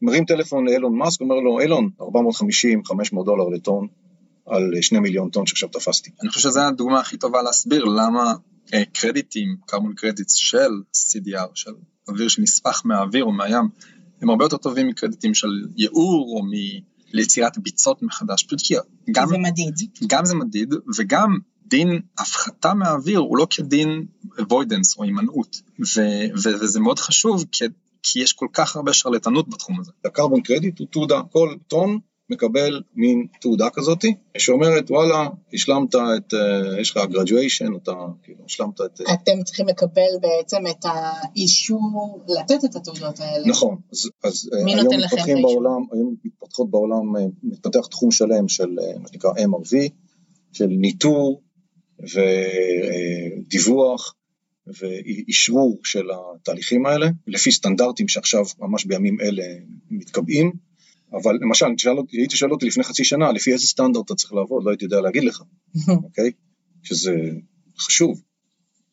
מרים 0.02 0.26
טלפון 0.26 0.66
לאילון 0.66 0.98
מאסק, 0.98 1.22
אומר 1.22 1.36
לו, 1.36 1.60
אילון, 1.60 1.90
450-500 2.00 2.04
דולר 3.26 3.48
לטון 3.48 3.88
על 4.46 4.82
2 4.82 5.04
מיליון 5.04 5.30
טון 5.30 5.46
שעכשיו 5.46 5.70
תפסתי. 5.70 6.12
אני 6.22 6.30
חושב 6.30 6.50
שזו 6.50 6.62
הדוגמה 6.62 7.00
הכי 7.00 7.18
טובה 7.18 7.42
להסביר 7.42 7.84
למה 7.84 8.34
אה, 8.74 8.84
קרדיטים, 8.94 9.58
קרבון 9.66 9.94
קרדיטס 9.96 10.34
של 10.34 10.72
CDR, 10.96 11.52
של 11.54 11.72
אוויר 12.08 12.28
שנספח 12.28 12.86
מהאוויר 12.86 13.24
או 13.24 13.32
מהים, 13.32 13.70
הם 14.22 14.30
הרבה 14.30 14.46
יותר 14.46 14.58
טובים 14.58 14.88
מקרדיטים 14.88 15.34
של 15.34 15.48
ייעור 15.78 16.38
או 16.38 16.46
מיצירת 17.14 17.58
ביצות 17.58 18.04
מחדש, 18.04 18.44
פשוט 18.44 18.62
כי 18.62 18.76
גם, 19.12 19.28
זה 19.28 19.38
מדיד. 19.38 19.76
גם 20.08 20.26
זה 20.26 20.36
מדיד 20.36 20.74
וגם 20.98 21.38
דין 21.66 22.02
הפחתה 22.18 22.74
מהאוויר 22.74 23.20
הוא 23.20 23.38
לא 23.38 23.48
כדין 23.50 24.06
avoidance 24.40 24.98
או 24.98 25.04
הימנעות, 25.04 25.62
ו- 25.80 26.38
ו- 26.44 26.60
וזה 26.62 26.80
מאוד 26.80 27.00
חשוב 27.00 27.46
כי, 27.52 27.66
כי 28.04 28.20
יש 28.20 28.34
כל 28.34 28.48
כך 28.54 28.76
הרבה 28.76 28.94
שרלטנות 28.94 29.50
בתחום 29.50 29.80
הזה. 29.80 29.92
הקרבון 30.06 30.42
קרדיט 30.42 30.80
הוא 30.80 30.88
תעודה, 30.92 31.22
כל 31.32 31.56
טון 31.68 32.00
מקבל 32.34 32.82
מין 32.96 33.28
תעודה 33.42 33.70
כזאתי, 33.74 34.16
שאומרת 34.38 34.92
וואלה, 34.92 35.28
השלמת 35.54 35.96
את, 35.96 36.34
אה, 36.34 36.82
יש 36.82 36.92
לך 36.92 36.98
graduation, 36.98 37.78
אתה 37.84 37.92
כאילו 38.24 38.40
השלמת 38.46 38.82
את... 38.82 39.02
אה, 39.02 39.14
אתם 39.14 39.44
צריכים 39.44 39.68
לקבל 39.68 40.12
בעצם 40.22 40.58
את 40.70 40.86
האישור 40.86 42.24
לתת 42.28 42.66
את 42.66 42.76
התעודות 42.76 43.20
האלה. 43.20 43.48
נכון, 43.48 43.78
אז, 43.92 44.10
אז 44.24 44.50
אה, 44.54 44.64
מי 44.64 44.74
היום 44.74 44.84
נותן 44.84 45.00
לכם 45.00 45.16
מתפתחים 45.16 45.36
האישור? 45.36 45.54
בעולם, 45.54 45.86
היום 45.92 46.16
מתפתחות 46.24 46.72
בעולם, 46.72 47.14
מתפתח 47.44 47.88
תחום 47.88 48.12
שלם 48.12 48.48
של 48.48 48.70
מה 49.00 49.08
שנקרא 49.08 49.32
MRV, 49.32 49.90
של 50.52 50.68
ניטור 50.68 51.42
ודיווח 53.44 54.14
ואישרור 54.68 55.80
של 55.84 56.08
התהליכים 56.12 56.86
האלה, 56.86 57.08
לפי 57.28 57.52
סטנדרטים 57.52 58.08
שעכשיו 58.08 58.44
ממש 58.60 58.86
בימים 58.86 59.18
אלה 59.22 59.44
מתקבעים, 59.92 60.52
אבל 61.14 61.38
למשל, 61.42 61.66
היית 62.12 62.32
שואל 62.32 62.52
אותי 62.52 62.66
לפני 62.66 62.84
חצי 62.84 63.04
שנה, 63.04 63.32
לפי 63.32 63.54
איזה 63.54 63.66
סטנדרט 63.68 64.06
אתה 64.06 64.16
צריך 64.16 64.34
לעבוד, 64.34 64.64
לא 64.64 64.70
הייתי 64.70 64.86
יודע 64.86 65.02
להגיד 65.02 65.24
לך, 65.24 65.42
אוקיי? 66.04 66.32
שזה 66.84 67.12
חשוב. 67.80 68.22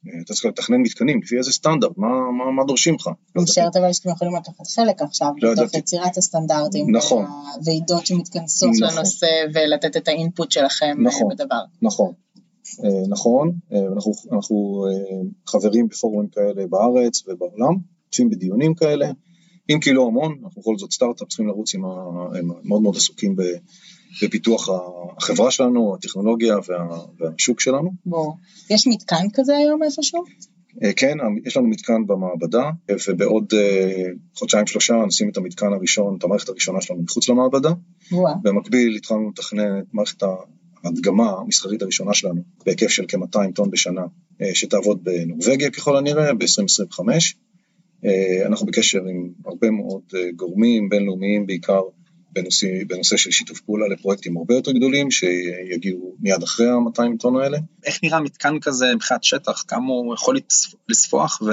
אה, 0.09 0.21
אתה 0.25 0.35
צריך 0.35 0.45
לתכנן 0.45 0.81
מתקנים, 0.81 1.21
לפי 1.23 1.39
איזה 1.39 1.53
סטנדרט, 1.53 1.93
מה, 1.97 2.09
מה, 2.09 2.51
מה 2.51 2.65
דורשים 2.67 2.95
לך? 2.95 3.07
לא 3.07 3.13
אני. 3.37 3.43
משערת 3.43 3.77
אבל 3.77 3.93
שאתם 3.93 4.11
יכולים 4.11 4.35
לקחת 4.37 4.67
חלק 4.67 5.03
עכשיו, 5.03 5.29
לא 5.43 5.53
בתוך. 5.53 5.75
יצירת 5.75 6.17
הסטנדרטים, 6.17 6.97
נכון. 6.97 7.25
והוועידות 7.25 8.07
שמתכנסות 8.07 8.71
נכון. 8.81 8.97
לנושא 8.97 9.27
ולתת 9.55 9.97
את 9.97 10.09
האינפוט 10.09 10.51
שלכם 10.51 10.97
אה, 10.99 11.03
נכון. 11.03 11.29
בדבר. 11.31 11.63
נכון, 11.83 12.13
אה, 12.85 13.09
נכון, 13.09 13.53
אנחנו, 13.97 14.13
אנחנו 14.33 14.87
חברים 15.47 15.89
בפורומים 15.89 16.29
כאלה 16.29 16.67
בארץ 16.67 17.23
ובעולם, 17.29 17.75
יוצאים 18.07 18.31
בדיונים 18.31 18.75
כאלה, 18.75 19.07
אם 19.71 19.81
כי 19.81 19.93
לא 19.93 20.07
המון, 20.07 20.39
אנחנו 20.45 20.63
בכל 20.63 20.79
זאת 20.79 20.93
סטארט-אפ 20.93 21.29
צריכים 21.29 21.47
לרוץ 21.47 21.75
עם 21.75 21.85
ה... 21.85 21.89
הם 22.39 22.51
מאוד 22.65 22.83
מאוד 22.83 22.97
עסוקים 22.97 23.37
בפיתוח 24.23 24.69
החברה 25.19 25.51
שלנו, 25.51 25.95
הטכנולוגיה 25.95 26.57
וה, 26.69 26.99
והשוק 27.19 27.61
שלנו. 27.61 27.91
בואו. 28.07 28.35
יש 28.71 28.87
מתקן 28.87 29.27
כזה 29.35 29.57
היום 29.57 29.83
איפשהו? 29.83 30.25
אה, 30.85 30.93
כן, 30.93 31.19
יש 31.47 31.57
לנו 31.57 31.69
מתקן 31.69 32.07
במעבדה, 32.07 32.71
אה, 32.91 32.95
ובעוד 33.09 33.53
אה, 33.55 34.07
חודשיים 34.35 34.67
שלושה 34.67 34.95
נשים 35.07 35.29
את 35.29 35.37
המתקן 35.37 35.73
הראשון, 35.73 36.17
את 36.19 36.25
המערכת 36.25 36.49
הראשונה 36.49 36.81
שלנו 36.81 37.03
מחוץ 37.03 37.29
למעבדה. 37.29 37.71
וואה. 38.13 38.35
במקביל 38.43 38.97
התחלנו 38.97 39.31
לתכנן 39.31 39.79
את 39.79 39.85
מערכת 39.93 40.23
ההדגמה 40.85 41.31
המסחרית 41.31 41.83
הראשונה 41.83 42.15
שלנו, 42.15 42.43
בהיקף 42.67 42.89
של 42.89 43.05
כ-200 43.09 43.53
טון 43.55 43.71
בשנה, 43.71 44.03
אה, 44.43 44.55
שתעבוד 44.55 45.05
בנורבגיה 45.05 45.71
ככל 45.71 45.97
הנראה, 45.97 46.35
ב-2025. 46.35 47.01
אה, 48.05 48.47
אנחנו 48.47 48.67
בקשר 48.67 48.99
עם 48.99 49.29
הרבה 49.47 49.71
מאוד 49.71 50.03
אה, 50.15 50.31
גורמים 50.37 50.89
בינלאומיים, 50.89 51.47
בעיקר 51.47 51.81
בנושא, 52.33 52.67
בנושא 52.87 53.17
של 53.17 53.31
שיתוף 53.31 53.61
פעולה 53.61 53.89
לפרויקטים 53.89 54.37
הרבה 54.37 54.55
יותר 54.55 54.73
גדולים, 54.73 55.11
שיגיעו 55.11 56.15
מיד 56.21 56.43
אחרי 56.43 56.67
ה-200 56.69 57.03
טון 57.19 57.41
האלה. 57.41 57.59
איך 57.87 57.99
נראה 58.03 58.21
מתקן 58.21 58.61
כזה 58.61 58.95
מבחינת 58.95 59.25
שטח? 59.25 59.65
כמה 59.69 59.87
הוא 59.87 60.15
יכול 60.15 60.39
לספוח 60.89 61.43
ו... 61.43 61.51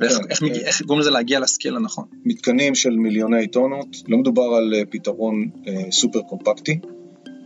ואיך 0.00 0.12
כן, 0.12 0.22
איך 0.30 0.42
מגיע- 0.42 0.62
אה, 0.62 0.66
איך 0.66 0.82
גורמים 0.82 1.00
לזה 1.00 1.10
להגיע 1.10 1.40
לסקייל 1.40 1.76
הנכון? 1.76 2.04
מתקנים 2.24 2.74
של 2.74 2.90
מיליוני 2.90 3.48
טונות, 3.48 3.96
לא 4.08 4.18
מדובר 4.18 4.42
על 4.42 4.74
פתרון 4.90 5.50
אה, 5.68 5.90
סופר 5.90 6.20
קומפקטי, 6.22 6.78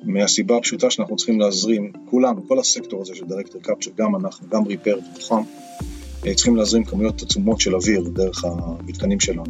מהסיבה 0.03 0.57
הפשוטה 0.57 0.91
שאנחנו 0.91 1.17
צריכים 1.17 1.41
להזרים, 1.41 1.93
כולנו, 2.11 2.49
כל 2.49 2.59
הסקטור 2.59 3.03
הזה 3.03 3.15
של 3.15 3.25
דירקטור 3.25 3.63
קפצ'ר, 3.63 3.91
גם 3.97 4.17
אנחנו, 4.17 4.49
גם 4.49 4.65
ריפר 4.67 4.99
בתוכם, 5.13 5.35
אה, 5.35 5.43
צריכים 6.35 6.57
להזרים 6.57 6.85
כמויות 6.85 7.23
עצומות 7.23 7.61
של 7.61 7.75
אוויר 7.75 8.09
דרך 8.13 8.45
המתקנים 8.45 9.21
שלנו, 9.21 9.45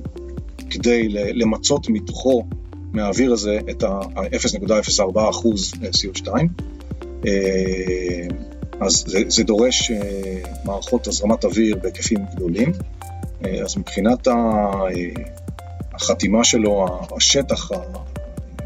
כדי 0.70 1.09
למצות 1.09 1.88
מתוכו, 1.88 2.44
מהאוויר 2.92 3.33
הזה, 3.33 3.59
את 3.70 3.83
ה-0.04 3.83 5.31
אחוז 5.31 5.72
CO2. 5.72 6.28
אה, 7.26 8.26
אז 8.81 9.04
זה, 9.07 9.18
זה 9.28 9.44
דורש 9.44 9.90
אה, 9.90 10.40
מערכות 10.64 11.07
הזרמת 11.07 11.44
אוויר 11.44 11.78
בהיקפים 11.83 12.18
גדולים. 12.35 12.72
אה, 13.44 13.62
אז 13.64 13.76
מבחינת 13.76 14.28
אה, 14.28 14.35
החתימה 15.94 16.44
שלו, 16.44 16.87
השטח 17.16 17.70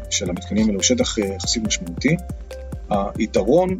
של 0.09 0.29
המתקנים 0.29 0.65
האלו 0.65 0.77
הוא 0.77 0.83
שטח 0.83 1.19
אה, 1.19 1.25
יחסית 1.25 1.63
משמעותי. 1.63 2.15
היתרון, 2.89 3.77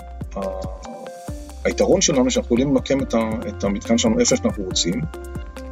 היתרון 1.66 2.02
שלנו 2.02 2.32
שאנחנו 2.32 2.48
יכולים 2.48 2.70
למקם 2.70 3.02
את 3.02 3.16
את 3.48 3.64
המתקן 3.64 3.98
שלנו 3.98 4.20
איפה 4.20 4.36
שאנחנו 4.36 4.64
רוצים. 4.64 5.02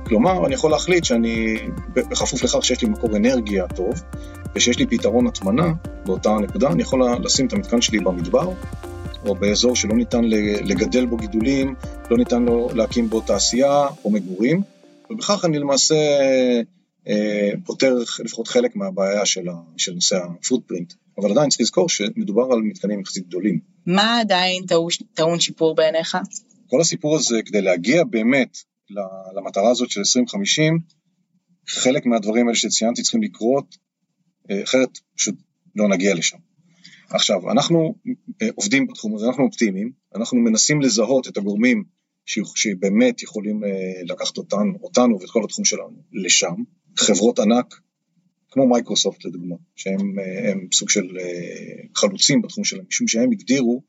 כלומר, 0.06 0.46
אני 0.46 0.54
יכול 0.54 0.72
להחליט 0.72 1.04
שאני, 1.04 1.58
בכפוף 1.94 2.44
לכך 2.44 2.66
שיש 2.66 2.82
לי 2.82 2.90
מקור 2.90 3.18
אנרגיה 3.18 3.68
טוב, 3.68 4.02
ושיש 4.56 4.80
לי 4.80 4.86
פתרון 4.86 5.28
הטמנה 5.28 5.74
באותה 6.06 6.30
נקודה, 6.30 6.72
אני 6.72 6.82
יכול 6.82 7.02
לשים 7.24 7.48
את 7.48 7.54
המתקן 7.54 7.82
שלי 7.82 8.00
במדבר, 8.00 8.52
או 9.26 9.36
באזור 9.36 9.76
שלא 9.76 9.96
ניתן 9.96 10.24
לגדל 10.64 11.06
בו 11.06 11.18
גידולים, 11.18 11.76
לא 12.12 12.18
ניתן 12.18 12.44
לו 12.44 12.70
להקים 12.74 13.10
בו 13.10 13.22
תעשייה 13.22 13.88
או 14.06 14.12
מגורים, 14.12 14.62
ובכך 15.10 15.46
אני 15.46 15.60
למעשה 15.60 15.96
אה, 17.08 17.50
פותר 17.66 17.98
לפחות 18.24 18.48
חלק 18.48 18.76
מהבעיה 18.76 19.26
של, 19.26 19.50
ה, 19.50 19.54
של 19.78 19.94
נושא 19.94 20.18
הפוטפרינט. 20.18 20.94
אבל 21.18 21.32
עדיין 21.32 21.50
צריך 21.50 21.62
לזכור 21.62 21.90
שמדובר 21.90 22.48
על 22.52 22.62
מתקנים 22.62 23.00
יחסית 23.00 23.28
גדולים. 23.28 23.71
מה 23.86 24.20
עדיין 24.20 24.64
טעון 25.14 25.40
שיפור 25.40 25.76
בעיניך? 25.76 26.18
כל 26.68 26.82
הסיפור 26.82 27.16
הזה, 27.16 27.42
כדי 27.46 27.62
להגיע 27.62 28.04
באמת 28.04 28.58
למטרה 29.36 29.72
הזאת 29.72 29.90
של 29.90 30.00
2050, 30.00 30.80
חלק 31.68 32.06
מהדברים 32.06 32.48
האלה 32.48 32.58
שציינתי 32.58 33.02
צריכים 33.02 33.24
לקרות, 33.24 33.76
אה, 34.52 34.64
אחרת 34.64 34.90
פשוט 35.16 35.36
לא 35.76 35.90
נגיע 35.90 36.16
לשם. 36.16 36.38
עכשיו, 37.10 37.52
אנחנו 37.52 37.96
אה, 38.42 38.48
עובדים 38.56 38.88
בתחום 38.88 39.16
הזה, 39.16 39.26
אנחנו 39.26 39.44
אופטימיים, 39.44 39.92
אנחנו 40.16 40.38
מנסים 40.38 40.82
לזהות 40.82 41.28
את 41.28 41.38
הגורמים 41.38 41.84
שבאמת 42.26 43.24
יכולים 43.24 43.64
אה, 43.64 43.70
לקחת 44.06 44.38
אותנו, 44.38 44.74
אותנו 44.84 45.20
ואת 45.20 45.30
כל 45.30 45.44
התחום 45.44 45.66
שלנו 45.66 46.04
לשם, 46.12 46.56
חברות 46.98 47.40
ענק, 47.40 47.76
כמו 48.52 48.68
מייקרוסופט 48.68 49.26
לדוגמה, 49.26 49.56
שהם 49.76 50.20
אה, 50.20 50.52
הם 50.52 50.68
סוג 50.74 50.90
של 50.90 51.18
אה, 51.20 51.84
חלוצים 51.96 52.42
בתחום 52.42 52.64
שלהם, 52.64 52.86
משום 52.88 53.08
שהם 53.08 53.32
הגדירו, 53.32 53.82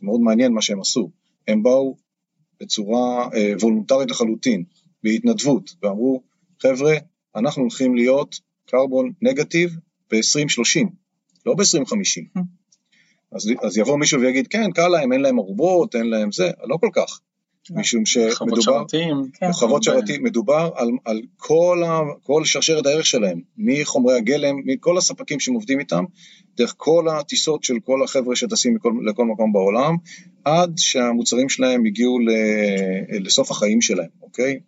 זה 0.00 0.06
מאוד 0.06 0.20
מעניין 0.20 0.52
מה 0.52 0.62
שהם 0.62 0.80
עשו, 0.80 1.10
הם 1.48 1.62
באו 1.62 1.96
בצורה 2.60 3.28
אה, 3.34 3.52
וולונטרית 3.60 4.10
לחלוטין, 4.10 4.64
בהתנדבות, 5.04 5.74
ואמרו, 5.82 6.22
חבר'ה, 6.62 6.94
אנחנו 7.36 7.62
הולכים 7.62 7.94
להיות 7.94 8.40
קרבון 8.66 9.12
נגטיב 9.22 9.76
ב-2030, 10.10 10.88
לא 11.46 11.54
ב-2050. 11.54 12.40
אז, 13.32 13.50
אז 13.62 13.78
יבוא 13.78 13.98
מישהו 13.98 14.20
ויגיד, 14.20 14.48
כן, 14.48 14.72
קל 14.72 14.88
להם, 14.88 15.12
אין 15.12 15.20
להם 15.20 15.38
ארובות, 15.38 15.96
אין 15.96 16.06
להם 16.06 16.32
זה, 16.32 16.50
לא 16.64 16.76
כל 16.76 16.90
כך. 16.92 17.20
משום 17.70 18.02
חוות 18.06 18.62
שמדובר, 18.62 18.62
שרתים. 18.62 19.16
כן. 19.32 19.52
חוות 19.52 19.82
שרתים, 19.82 20.24
מדובר 20.24 20.70
על, 20.74 20.90
על 21.04 21.20
כל, 21.36 21.82
ה, 21.86 22.00
כל 22.22 22.44
שרשרת 22.44 22.86
הערך 22.86 23.06
שלהם, 23.06 23.40
מחומרי 23.58 24.16
הגלם, 24.16 24.56
מכל 24.64 24.98
הספקים 24.98 25.40
שהם 25.40 25.54
עובדים 25.54 25.80
איתם, 25.80 26.04
דרך 26.56 26.74
כל 26.76 27.08
הטיסות 27.08 27.64
של 27.64 27.74
כל 27.84 28.02
החבר'ה 28.04 28.36
שטסים 28.36 28.76
לכל, 28.76 28.92
לכל 29.04 29.24
מקום 29.24 29.52
בעולם, 29.52 29.96
עד 30.44 30.72
שהמוצרים 30.76 31.48
שלהם 31.48 31.86
הגיעו 31.86 32.18
ל, 32.18 32.30
לסוף 33.20 33.50
החיים 33.50 33.80
שלהם, 33.80 34.08
אוקיי? 34.22 34.58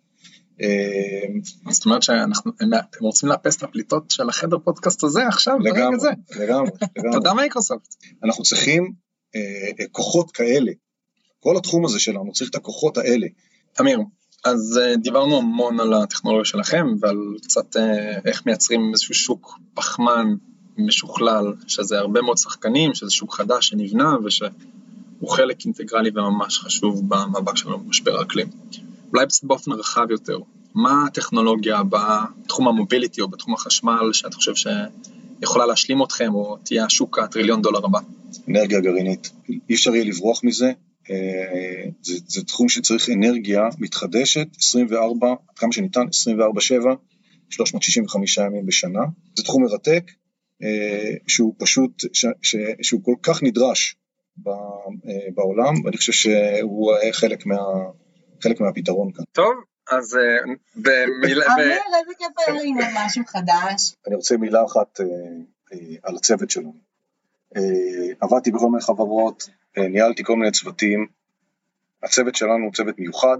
אה, 0.61 1.71
זאת 1.71 1.85
אומרת 1.85 2.09
הם 2.09 2.29
רוצים 2.99 3.29
לאפס 3.29 3.57
את 3.57 3.63
הפליטות 3.63 4.11
של 4.11 4.29
החדר 4.29 4.57
פודקאסט 4.59 5.03
הזה 5.03 5.27
עכשיו, 5.27 5.59
לגמרי. 5.59 6.09
לגמרי, 6.35 6.69
לגמרי. 6.95 7.11
תודה 7.11 7.33
מייקרוסופט. 7.33 7.95
אנחנו 8.23 8.43
צריכים 8.43 8.93
אה, 9.35 9.39
אה, 9.79 9.85
כוחות 9.91 10.31
כאלה. 10.31 10.71
כל 11.43 11.57
התחום 11.57 11.85
הזה 11.85 11.99
שלנו 11.99 12.31
צריך 12.31 12.49
את 12.49 12.55
הכוחות 12.55 12.97
האלה. 12.97 13.27
אמיר, 13.81 13.99
אז 14.45 14.79
אה, 14.83 14.95
דיברנו 14.95 15.37
המון 15.37 15.79
על 15.79 15.93
הטכנולוגיה 15.93 16.45
שלכם 16.45 16.87
ועל 16.99 17.17
קצת 17.41 17.77
אה, 17.77 18.19
איך 18.25 18.45
מייצרים 18.45 18.91
איזשהו 18.93 19.13
שוק 19.13 19.59
פחמן 19.73 20.35
משוכלל, 20.77 21.53
שזה 21.67 21.99
הרבה 21.99 22.21
מאוד 22.21 22.37
שחקנים, 22.37 22.93
שזה 22.95 23.11
שוק 23.11 23.33
חדש 23.33 23.67
שנבנה 23.67 24.15
ושהוא 24.25 25.29
חלק 25.29 25.65
אינטגרלי 25.65 26.09
וממש 26.15 26.59
חשוב 26.59 27.09
במאבק 27.09 27.57
שלנו 27.57 27.79
במשבר 27.79 28.19
האקלים. 28.19 28.47
אולי 29.13 29.25
קצת 29.25 29.43
באופן 29.43 29.71
רחב 29.71 30.11
יותר, 30.11 30.37
מה 30.75 31.05
הטכנולוגיה 31.07 31.81
בתחום 31.83 32.67
המוביליטי 32.67 33.21
או 33.21 33.27
בתחום 33.27 33.53
החשמל 33.53 34.13
שאת 34.13 34.33
חושב 34.33 34.53
שיכולה 34.55 35.65
להשלים 35.65 36.03
אתכם 36.03 36.33
או 36.33 36.57
תהיה 36.63 36.85
השוק 36.85 37.19
הטריליון 37.19 37.61
דולר 37.61 37.85
הבא? 37.85 37.99
אנרגיה 38.49 38.79
גרעינית. 38.79 39.31
אי 39.49 39.75
אפשר 39.75 39.95
יהיה 39.95 40.05
לברוח 40.05 40.43
מזה. 40.43 40.71
אה, 41.09 41.89
זה, 42.01 42.13
זה 42.27 42.43
תחום 42.43 42.69
שצריך 42.69 43.09
אנרגיה 43.09 43.69
מתחדשת 43.79 44.47
24, 44.57 45.27
עד 45.27 45.57
כמה 45.57 45.71
שניתן, 45.71 46.01
24/7, 46.01 46.95
365 47.49 48.37
ימים 48.37 48.65
בשנה. 48.65 49.01
זה 49.35 49.43
תחום 49.43 49.63
מרתק, 49.63 50.11
אה, 50.63 51.13
שהוא 51.27 51.55
פשוט, 51.57 52.03
ש, 52.13 52.25
ש, 52.41 52.55
שהוא 52.81 53.03
כל 53.03 53.15
כך 53.23 53.43
נדרש 53.43 53.95
ב, 54.37 54.49
אה, 54.49 54.53
בעולם, 55.35 55.73
ואני 55.85 55.97
חושב 55.97 56.11
שהוא 56.11 56.91
חלק, 57.11 57.45
מה, 57.45 57.57
חלק 58.43 58.59
מהפתרון 58.59 59.11
כאן. 59.11 59.23
טוב, 59.31 59.53
אז 59.91 60.17
במילה... 60.75 61.45
ב- 61.45 61.51
אמיר, 61.51 61.81
איזה 61.99 62.13
כיף 62.17 62.47
היה 62.47 62.63
ללמוד 62.63 62.85
משהו 63.05 63.23
חדש. 63.27 63.95
אני 64.07 64.15
רוצה 64.15 64.37
מילה 64.37 64.65
אחת 64.65 64.99
על 66.03 66.15
הצוות 66.15 66.49
שלנו. 66.49 66.73
עבדתי 68.21 68.51
בכל 68.51 68.69
מיני 68.69 68.81
חברות, 68.81 69.49
ניהלתי 69.77 70.23
כל 70.23 70.35
מיני 70.35 70.51
צוותים. 70.51 71.07
הצוות 72.03 72.35
שלנו 72.35 72.65
הוא 72.65 72.73
צוות 72.73 72.99
מיוחד 72.99 73.37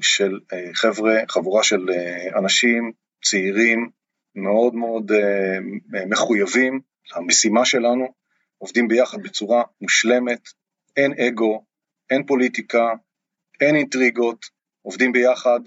של 0.00 0.40
אה, 0.52 0.70
חבר'ה, 0.74 1.20
חבורה 1.28 1.62
של 1.62 1.90
אה, 1.90 2.38
אנשים 2.38 2.92
צעירים, 3.22 3.90
מאוד 4.34 4.74
מאוד 4.74 5.12
אה, 5.12 5.58
מחויבים 6.06 6.80
למשימה 7.16 7.64
שלנו, 7.64 8.06
עובדים 8.58 8.88
ביחד 8.88 9.22
בצורה 9.22 9.62
מושלמת, 9.80 10.48
אין 10.96 11.12
אגו, 11.20 11.64
אין 12.10 12.26
פוליטיקה, 12.26 12.92
אין 13.60 13.76
אינטריגות, 13.76 14.46
עובדים 14.82 15.12
ביחד 15.12 15.60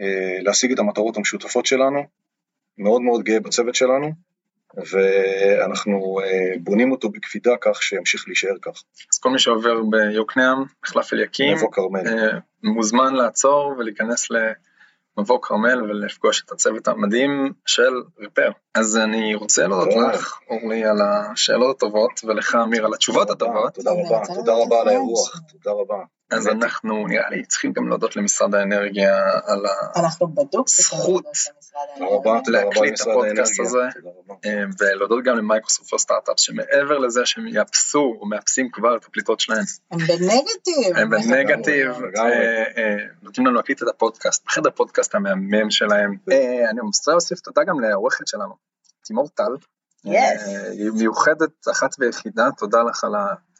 אה, 0.00 0.38
להשיג 0.40 0.72
את 0.72 0.78
המטרות 0.78 1.16
המשותפות 1.16 1.66
שלנו. 1.66 2.02
מאוד 2.78 3.02
מאוד 3.02 3.22
גאה 3.22 3.40
בצוות 3.40 3.74
שלנו, 3.74 4.12
ואנחנו 4.76 6.20
אה, 6.24 6.58
בונים 6.60 6.92
אותו 6.92 7.08
בקפידה 7.08 7.52
כך 7.60 7.82
שימשיך 7.82 8.24
להישאר 8.26 8.56
כך. 8.62 8.82
אז 9.12 9.18
כל 9.18 9.30
מי 9.30 9.38
שעובר 9.38 9.82
ביוקנעם, 9.90 10.64
מחלף 10.84 11.12
אליקים, 11.12 11.56
מבוא 11.56 11.72
כרמל. 11.72 12.08
אה, 12.08 12.38
מוזמן 12.62 13.14
לעצור 13.14 13.74
ולהיכנס 13.78 14.28
למבוא 14.30 15.38
כרמל 15.42 15.82
ולפגוש 15.82 16.42
את 16.46 16.52
הצוות 16.52 16.88
המדהים 16.88 17.52
של 17.66 17.92
ריפר. 18.18 18.50
אז 18.74 18.96
אני 18.96 19.34
רוצה 19.34 19.66
להודות. 19.66 20.14
לך, 20.14 20.38
אורלי, 20.50 20.84
על 20.84 20.98
השאלות 21.02 21.76
הטובות, 21.76 22.20
ולך, 22.24 22.58
אמיר, 22.62 22.86
על 22.86 22.94
התשובות 22.94 23.30
הטובות. 23.30 23.74
תודה 23.74 23.90
רבה, 23.90 24.26
תודה 24.34 24.52
רבה 24.52 24.80
על. 24.80 24.88
האירוח, 24.88 25.40
תודה 25.52 25.70
רבה. 25.70 26.04
אז. 26.30 26.48
אנחנו, 26.48 27.06
נראה 27.06 27.30
לי, 27.30 27.46
צריכים 27.46 27.72
גם 27.72 27.88
להודות 27.88 28.16
למשרד 28.16 28.54
האנרגיה 28.54 29.14
על 29.46 29.66
ה... 29.66 30.00
אנחנו 30.00 30.28
בדוק 30.28 30.68
זכות. 30.68 31.24
תודה 31.98 32.10
רבה, 32.10 32.40
תודה 32.44 32.58
רבה 32.62 32.68
להקליט 32.68 32.94
את 32.94 33.06
הפודקאסט. 33.06 33.60
הזה. 33.60 33.78
אה, 34.44 34.64
ולהודות 34.80 35.24
גם 35.24 35.36
ל 35.36 35.41
Microsoft 35.41 35.88
for 35.90 36.03
Startups, 36.03 36.40
שמעבר 36.40 36.98
לזה 36.98 37.26
שהם 37.26 37.46
יאפסו 37.46 38.16
או 38.20 38.26
מאפסים 38.26 38.68
כבר 38.72 38.96
את 38.96 39.04
הפליטות 39.04 39.40
שלהם, 39.40 39.64
הם 39.90 39.98
בנגטיב. 39.98 40.96
הם 40.96 41.10
בנגטיב. 41.10 41.90
אה, 42.16 42.64
אה, 42.76 42.96
נותנים 43.22 43.46
לנו 43.46 43.56
להקליט 43.56 43.82
את 43.82 43.88
הפודקאסט, 43.88 44.44
בחדר 44.46 44.70
פודקאסט 44.70 45.14
המהמם 45.14 45.70
שלהם. 45.70 46.16
אה, 46.32 46.70
אני 46.70 46.80
רוצה 46.80 47.10
להוסיף 47.10 47.40
תודה 47.40 47.64
גם 47.64 47.80
לעורכת 47.80 48.26
שלנו, 48.26 48.54
תימור 49.04 49.28
טל. 49.28 49.56
מיוחדת 50.94 51.68
אחת 51.72 51.90
ויחידה, 51.98 52.48
תודה 52.58 52.82
לך 52.82 53.04
על 53.04 53.12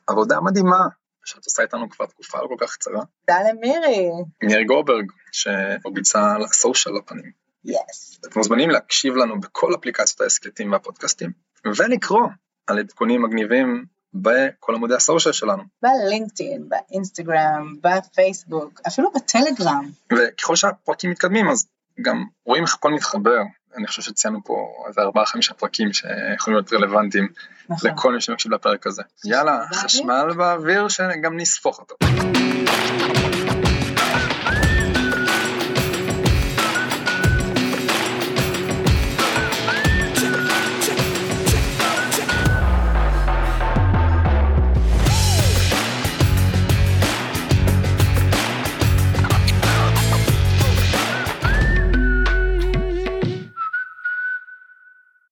העבודה 0.08 0.36
המדהימה 0.36 0.86
שאת 1.26 1.44
עושה 1.44 1.62
איתנו 1.62 1.90
כבר 1.90 2.06
תקופה 2.06 2.38
לא 2.38 2.46
כל 2.48 2.66
כך 2.66 2.76
קצרה. 2.76 3.02
תודה 3.26 3.40
למירי. 3.50 4.10
ניר 4.42 4.62
גורברג, 4.62 5.12
שמרביצה 5.32 6.34
על 6.34 6.44
הסושיאל 6.44 6.96
הפנים. 6.96 7.30
יס. 7.64 8.18
אתם 8.20 8.38
מוזמנים 8.38 8.70
להקשיב 8.70 9.14
לנו 9.14 9.40
בכל 9.40 9.74
אפליקציות 9.74 10.20
ההסכתים 10.20 10.72
והפודקאסטים, 10.72 11.30
ולקרוא 11.78 12.26
על 12.66 12.78
עדכונים 12.78 13.22
מגניבים 13.22 13.84
בכל 14.14 14.74
עמודי 14.74 14.94
הסושיאל 14.94 15.32
שלנו. 15.32 15.62
בלינקדאין, 15.82 16.68
באינסטגרם, 16.68 17.76
בפייסבוק, 17.80 18.80
אפילו 18.86 19.10
בטלגרם. 19.12 19.90
וככל 20.12 20.56
שהפרקים 20.56 21.10
מתקדמים 21.10 21.48
אז 21.48 21.68
גם 22.02 22.24
רואים 22.44 22.62
איך 22.62 22.74
הכל 22.74 22.92
מתחבר. 22.92 23.40
אני 23.76 23.86
חושב 23.86 24.02
שציינו 24.02 24.44
פה 24.44 24.84
איזה 24.88 25.00
ארבעה 25.00 25.26
חמישה 25.26 25.54
פרקים 25.54 25.92
שיכולים 25.92 26.56
להיות 26.58 26.72
רלוונטיים 26.72 27.28
נכון. 27.68 27.90
לכל 27.90 28.14
מי 28.14 28.20
שמקשיב 28.20 28.52
לפרק 28.52 28.86
הזה. 28.86 29.02
יאללה, 29.24 29.64
חשמל 29.74 30.32
באוויר 30.36 30.88
שגם 30.88 31.36
נספוך 31.36 31.78
אותו. 31.78 31.96